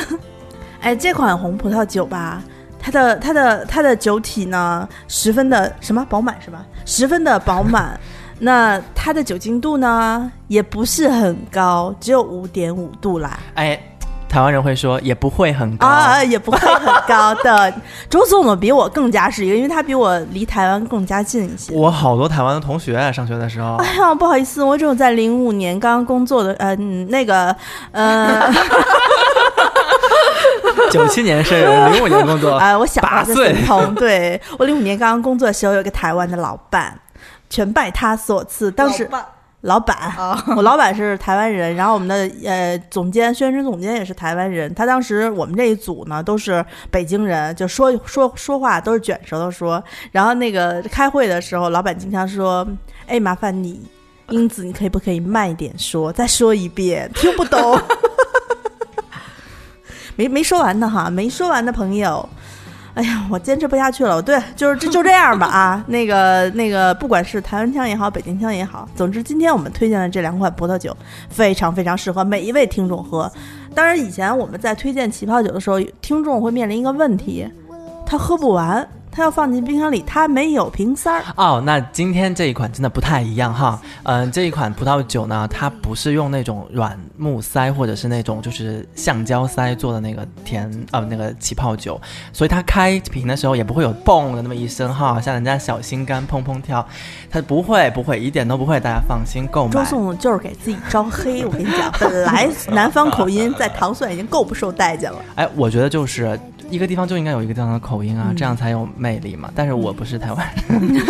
[0.82, 2.42] 哎，这款红葡萄酒吧，
[2.80, 6.66] 它的它的它的酒体呢，十分的什么饱满是吧？
[6.86, 8.00] 十分的饱满。
[8.40, 13.38] 那它的酒精度呢，也不是很高，只有五点五度啦。
[13.56, 13.78] 哎，
[14.30, 17.74] 台湾人会说也不会很高，啊，也不会很高的。
[18.10, 21.74] 周总总比我更加是一个，因为他比我离台湾更加近一些。
[21.76, 27.54] 我好多台湾的同学啊上学的时候，哎呀，不好意思，我只有在零五年刚刚工作的，呃，嗯那个，
[27.92, 28.50] 呃，
[30.92, 33.54] 九七年生人，零五年工作，呃， 我小八岁，
[33.96, 36.98] 对我零五年刚刚工作的时候，有个台湾的老板，
[37.50, 38.72] 全拜他所赐。
[38.72, 39.10] 当时
[39.62, 40.14] 老板，
[40.56, 44.74] 我老板是台湾人，然后我们的呃总监宣传总监也是台湾人。
[44.74, 49.84] 他当时我们这一组呢都是北京人，就说说说话都是卷舌头说。
[50.14, 52.66] 然后那个开会的时候，老板经常说
[53.06, 53.86] ：“哎，麻烦你
[54.30, 56.14] 英子，你可以不可以慢一点说？
[56.14, 57.78] 再说一遍，听不懂。
[60.16, 62.28] ”没没说完呢哈，没说完的朋友。
[63.00, 64.22] 哎呀，我坚持不下去了。
[64.22, 65.82] 对，就是就就这样吧啊。
[65.88, 70.94] 那个那个，不管是台湾腔也好，北京腔也好，总之今天我们推荐的这两款葡萄酒
[71.30, 73.32] 非常非常适合每一位听众喝。
[73.74, 77.48] 当然，以前我们在推荐起泡酒的时候，听众会面临一个问题，
[78.06, 78.86] 他喝不完，
[79.20, 81.22] 他要放进冰箱里，它没有瓶塞儿。
[81.36, 83.78] 哦，那今天这一款真的不太一样哈。
[84.04, 92.00] 嗯、这一款葡萄酒呢，它不是用那种软木塞或者是那种就是橡胶塞做的那个甜呃那个起泡酒，
[92.32, 96.88] 所以它开瓶的时候也不会有嘣的那么一声哈，像人家小心肝砰砰跳，
[97.30, 99.86] 它不会不会一点都不会，大家放心购买周买。
[99.86, 101.44] 颂就是给自己招黑。
[101.44, 105.20] 我跟你讲，本来南方口音在糖蒜已经够不受待见了。
[105.36, 106.40] 哎，我觉得就是
[106.70, 109.52] 一个地方就应该有一个地方的口音啊，嗯这样才有魅力嘛。
[109.56, 111.02] 但是我不是台湾人。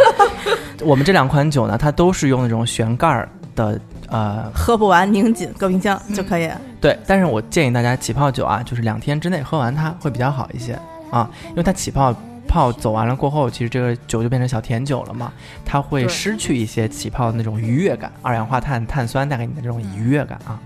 [0.84, 6.48] 我们这两款酒呢，它都是用那种旋盖儿的，呃，喝不完拧紧搁冰箱就可以。
[6.80, 6.98] 对。
[7.06, 10.78] 但是我建议大家起泡酒啊，就是两天之内喝完它会比较好一些
[11.10, 12.14] 啊，因为它起泡。
[12.50, 15.30] 泡走完了过后，其实这个酒就变成小甜酒了嘛，
[15.66, 20.58] 它会失去一些起泡的那种愉悦感，二氧化碳、碳酸带给你的这种愉悦感啊。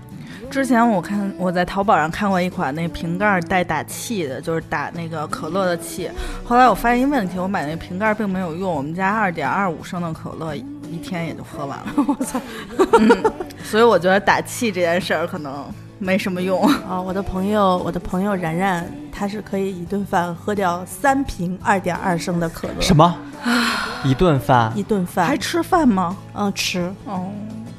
[0.53, 6.07] 之前我看我在淘宝上看过一款那瓶盖带打气的，就是打那个可乐的气。
[6.45, 10.63] 后来我发现一问题，我买那瓶盖并没有用，我们家二点二五升的可乐一
[11.01, 11.85] 天也就喝完了。
[12.07, 12.39] 我操！
[12.99, 13.33] 嗯，
[13.63, 15.65] 所以我觉得打气这件事儿可能
[15.97, 16.63] 没什么用。
[16.87, 22.79] 啊、我的朋友，我的朋友然然，他是可以一顿饭喝掉三瓶二点二升的可乐。
[22.79, 22.95] 什？
[22.95, 23.17] 么？
[24.03, 26.15] 一顿饭一顿饭还吃饭吗？
[26.35, 27.27] 嗯吃，哦，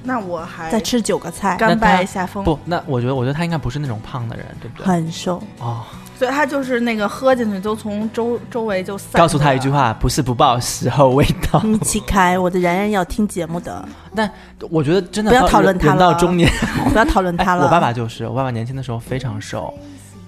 [0.06, 2.44] 那我还再吃九个菜，甘拜下风。
[2.44, 2.58] 不？
[2.64, 4.86] 那我觉得，我觉得他应该不是那种胖的人，对不对？
[4.86, 5.42] 很瘦。
[5.58, 5.82] 哦，
[6.18, 9.12] 所以他就是那个喝进去都从周周围就散。
[9.14, 11.60] 告诉他一句，话：不是不报， 时候未到。
[11.62, 13.82] 你起开，我的然然要听节目的，
[14.14, 14.30] 但
[14.70, 16.50] 我觉得真的不要讨论他了人到中年，
[16.92, 17.62] 不要讨论他了。
[17.62, 19.72] 哎我爸爸就是，我爸爸年轻的时候非常瘦，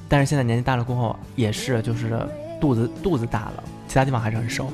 [0.09, 2.18] 但是现在年纪大了过后也是，就是
[2.61, 4.70] 肚子肚子大了，其他地方还是很瘦。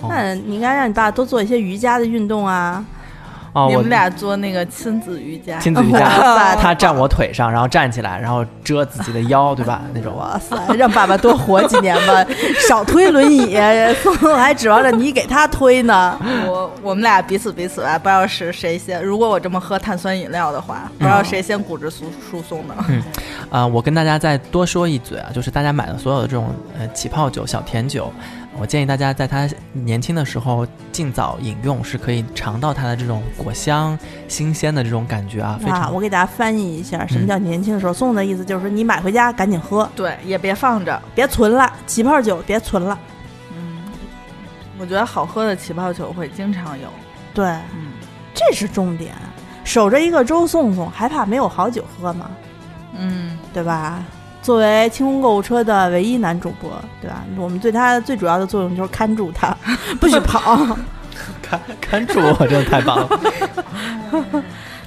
[0.00, 2.84] 哦那你应该让你爸多做一些瑜伽的运动啊。
[3.52, 9.82] 哦，我你们俩做那个亲子瑜伽，亲子瑜伽， 塞他站我腿上，然后站起来，然后遮自己的腰，对吧？
[9.92, 10.16] 那种。
[10.16, 12.24] 哇塞，让爸爸多活几年吧，
[12.68, 13.56] 少推轮椅，
[14.22, 16.18] 我还指望着你给他推呢。
[16.46, 19.02] 我我们俩彼此彼此吧，不知道是谁先。
[19.02, 22.74] 如果我这么喝碳酸饮料的话，不知道谁先骨质疏疏松的。
[23.50, 28.12] 啊、我跟大家再多说一嘴啊，就是大家买的所有的这种呃起泡酒、小甜酒，
[28.58, 33.98] 我建议大家在它年轻的时候尽早饮用，是可以尝到它的这种果香、
[34.28, 37.92] 新鲜的这种感觉啊，非啊，常我给大家翻译一下，什么叫年轻的时候？
[37.92, 41.00] 宋的意思就是说你买回家赶紧喝，对，也别放着。
[41.14, 42.98] 别存了，起泡酒别存了。
[43.54, 43.82] 嗯，
[44.78, 46.88] 我觉得好喝的起泡酒会经常有。
[47.34, 47.92] 对，嗯
[48.34, 49.14] 这是重点。
[49.64, 52.30] 守着一个周送送，还怕没有好酒喝吗？
[52.98, 54.04] 嗯，对吧？
[54.42, 56.70] 作为清空购物车的唯一男主播，
[57.00, 57.24] 对吧？
[57.38, 59.56] 我们对他最主要的作用就是看住他，
[60.00, 60.76] 不许跑，
[61.40, 63.20] 看看住我，真的太棒了。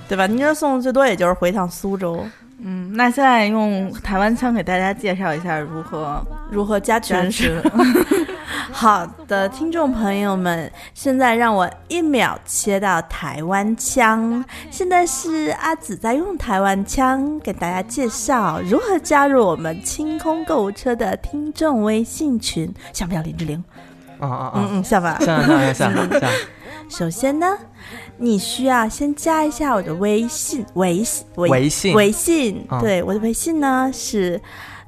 [0.07, 0.27] 对吧？
[0.27, 2.23] 您这送最多也就是回趟苏州，
[2.67, 7.29] 嗯，那现在用台湾腔给大家介绍一下如何如何加加群？
[7.29, 7.61] 群。
[8.73, 14.43] 好的，听众朋友们，现在让我一秒切到台湾腔。
[14.71, 23.63] 现在是阿紫在用台湾腔给大家介绍如何加入我们清空购物车的听众微信群，想不想林志玲？
[24.19, 24.51] 啊啊啊！
[24.55, 25.17] 嗯嗯，下吧。
[25.21, 26.31] 像像像像像，
[26.89, 27.57] 首先呢，
[28.17, 34.41] 你需要先加一下我的微信，微信，微微信微信，嗯对，我的微信呢是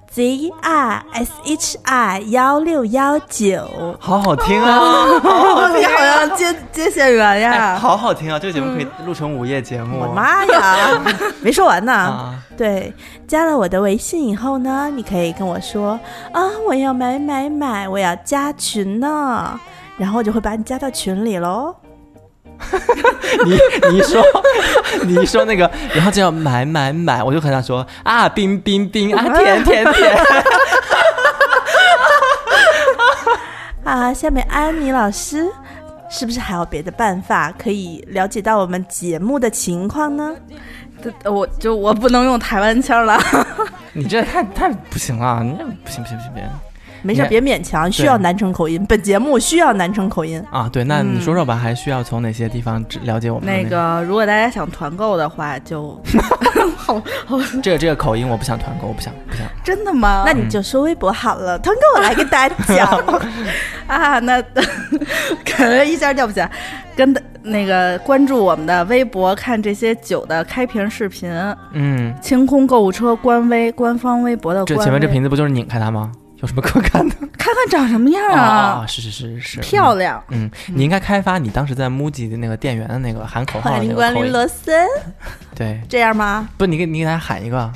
[0.09, 3.67] z r s h i 幺六幺九。
[3.99, 5.05] 好好听啊！
[5.77, 7.77] 你好像接接线员哎，呀。
[7.77, 8.39] 好好听啊！
[8.39, 9.99] 这个节目可以录成午夜节目。
[9.99, 11.03] 我的妈呀，
[11.43, 11.93] 没说完呢。
[11.93, 12.39] 啊！
[12.57, 12.91] 对，
[13.27, 15.99] 加了我的微信以后呢，你可以跟我说
[16.31, 19.59] 啊，我要买买买，我要加群呢，
[19.97, 21.75] 然后我就会把你加到群里喽。
[23.45, 23.59] 你
[23.91, 24.23] 你说
[25.03, 30.17] 你一说那个，然后就要买买买，我就很想说啊，冰冰冰啊，甜甜甜。
[33.83, 35.49] 啊，下面安妮老师，
[36.09, 40.35] 是不是还有别的办法可以了解到我们节目的情况呢？
[41.01, 43.17] 这我就我不能用台湾腔了。
[43.93, 46.49] 你这太太不行了，你这不行不行不行不行
[47.07, 48.85] 没事，你别勉强，需要南城口音。
[48.85, 50.43] 本节目需要南城口音。
[50.51, 50.67] 啊！
[50.69, 55.97] 对，那你嗯说说吧，还需要从哪些地方了解我们那个，如果大家想团购的话， 就
[56.75, 59.47] 好好 这个这个口音，我不想团购，我不想不想。
[59.63, 60.23] 真的吗？
[60.25, 63.01] 那你就说微博好了，团购我来给大家讲。
[63.87, 64.41] 啊，那
[65.45, 66.51] 感觉一下掉不起来。
[66.93, 71.31] 跟的那个关注我们的微博，看这些酒的开瓶视频。
[71.71, 76.11] 嗯，清空购物车官微官方微博的官微，这前面这瓶子不就是拧开它吗？
[76.41, 77.15] 有什么可看的？
[77.37, 78.85] 看看长什么样啊啊！
[78.87, 80.21] 是是是是，漂亮。
[80.29, 80.49] 嗯。
[80.67, 83.95] 嗯，你应该开发你当时在 MUJI 的那个店员的那个喊口号欢迎。
[83.95, 84.85] 光临罗森，
[85.55, 86.47] 对，这样吗？
[86.57, 87.71] 不，你给你给大家喊一个。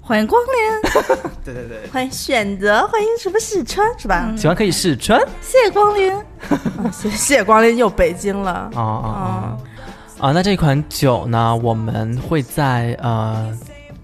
[0.00, 1.02] 欢迎光临，
[1.44, 4.26] 对对对，欢迎选择，欢迎什么试穿是吧？
[4.28, 5.20] 嗯喜欢可以试穿。
[5.40, 6.12] 谢谢光临。
[6.14, 6.22] 啊
[6.92, 8.70] 谢谢光临又北京了。
[8.74, 9.58] 啊啊啊！
[10.20, 13.52] 啊，那这款酒呢，我们会在呃，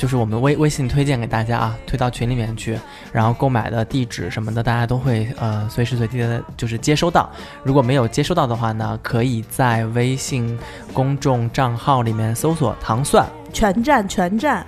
[0.03, 2.77] 就是我们微微信推荐给大家啊，推到群里面去，
[3.13, 7.31] 然后购买的地址什么的，大家都会呃随时随地的，就是接收到。
[7.63, 10.59] 如果没有接收到的话呢，可以在微信
[10.93, 14.67] 公众账号里面搜索“糖蒜全站全站，”，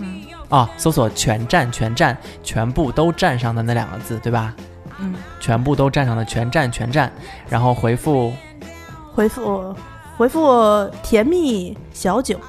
[0.00, 4.54] 嗯哦，搜索“全站全站”，全部都站上的那两个字，对吧？
[5.00, 7.12] 嗯，全部都站上的全站全站，
[7.46, 8.32] 然后回复
[9.12, 9.76] 回复
[10.16, 12.40] 回复甜蜜小九，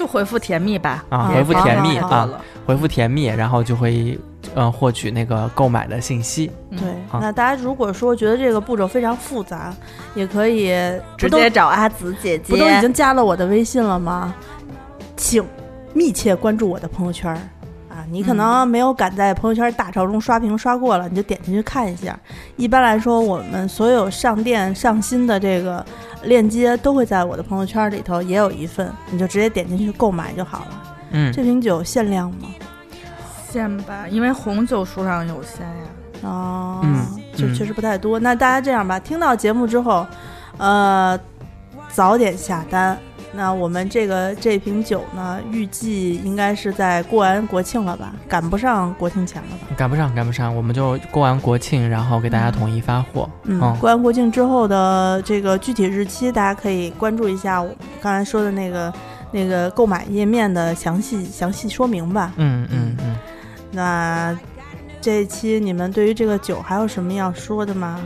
[0.00, 1.04] 就回复甜蜜吧。
[1.10, 2.26] 啊，嗯回复甜蜜啊。
[2.64, 4.18] 回复甜蜜，然后就会
[4.54, 6.50] 嗯获取那个购买的信息。
[6.70, 9.74] 嗯对，啊那大家如果说觉得这个步骤非常复杂，
[10.14, 10.68] 也可以
[11.18, 12.54] 直接找阿紫姐姐。
[12.54, 14.34] 不都已经加了我的微信了吗？
[15.18, 15.44] 请
[15.92, 17.38] 密切关注我的朋友圈儿
[18.00, 18.06] 啊！
[18.10, 22.18] 你可能没有敢在朋友圈大潮中刷屏刷过了，你就点进去看一下。
[22.56, 25.84] 一般来说，我们所有上店上新的这个
[26.24, 30.82] 链接都会在我的朋友圈里头也有一份，你就直接点进去购买就好了。
[31.10, 32.48] 嗯，这瓶酒限量吗？
[33.50, 35.84] 限吧，因为红酒数量有限呀。
[36.22, 36.84] 哦，
[37.34, 38.18] 就确实不太多。
[38.18, 40.06] 那大家这样吧，听到节目之后，
[40.58, 41.18] 呃，
[41.88, 42.98] 早点下单。
[43.32, 49.68] 那我们这个这瓶酒呢，预计应该是在过完国庆了吧，赶不上国庆前了吧？
[49.76, 53.30] 赶不上，赶不上，我们就过完国庆，然后给大家统一发货。
[53.44, 57.70] 嗯，嗯过完国庆之后的这个具体日期，大家可以关注一下我
[58.00, 58.92] 刚才说的那个
[59.30, 62.32] 那个购买页面的详细详细说明吧。
[62.36, 63.16] 嗯嗯嗯，
[63.70, 64.36] 那
[65.00, 68.00] 这一期你们对于这个酒还有什么要说的吗？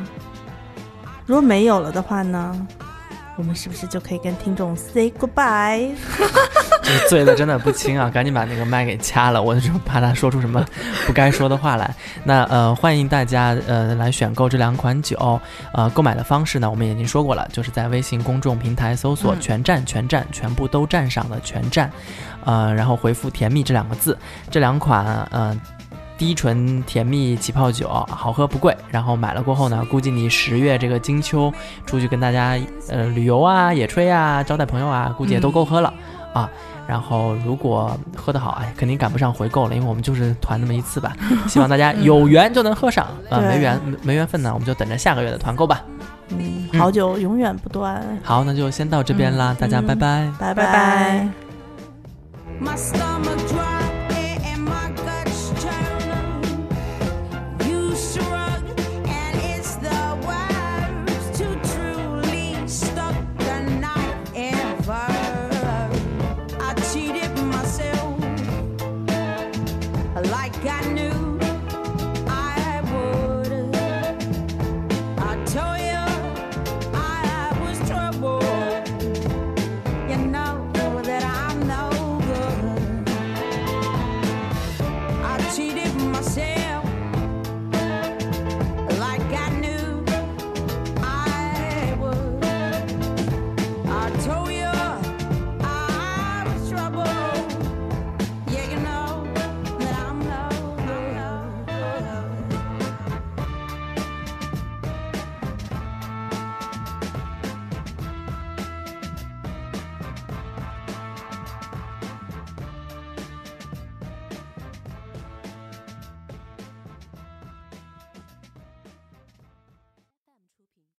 [1.25, 2.67] 如果没有了的话呢，
[3.37, 5.91] 我们是不是就可以跟听众 say goodbye？
[6.83, 8.11] 这醉的真的不轻啊！
[8.11, 10.65] 赶紧把那个麦给掐了，我就怕他说出什么
[11.07, 11.95] 不该说的话来。
[12.23, 15.41] 那呃，欢迎大家呃来选购这两款酒。
[15.73, 21.91] 呃，购买的方式呢，我们已经说过了，就是在微信公众平台搜索“嗯全站全站”，全部都站上的全站，
[22.45, 24.17] 呃，然后回复“甜蜜”这两个字。
[24.51, 25.59] 这两款呃
[26.17, 31.53] 低醇甜蜜起泡酒好喝不贵，然后买了过后呢，估计你十月这个金秋
[31.87, 32.59] 出去跟大家
[32.89, 35.93] 呃旅游啊、野炊啊、招待朋友啊，估计也都够喝了、
[36.33, 36.49] 啊。
[36.87, 41.17] 然后如果喝得好，哎，肯定赶不上回购了，因为我们就是团那么一次吧。
[41.49, 45.83] 希望大家有缘就能喝上，呃，没缘没没缘分呢，我们就等着下个月的团购吧。
[46.29, 50.31] 嗯，嗯好酒永远不断，好，那就先到这边啦，大家嗯拜拜。
[50.39, 51.29] 拜拜拜
[52.61, 53.84] My stomach dry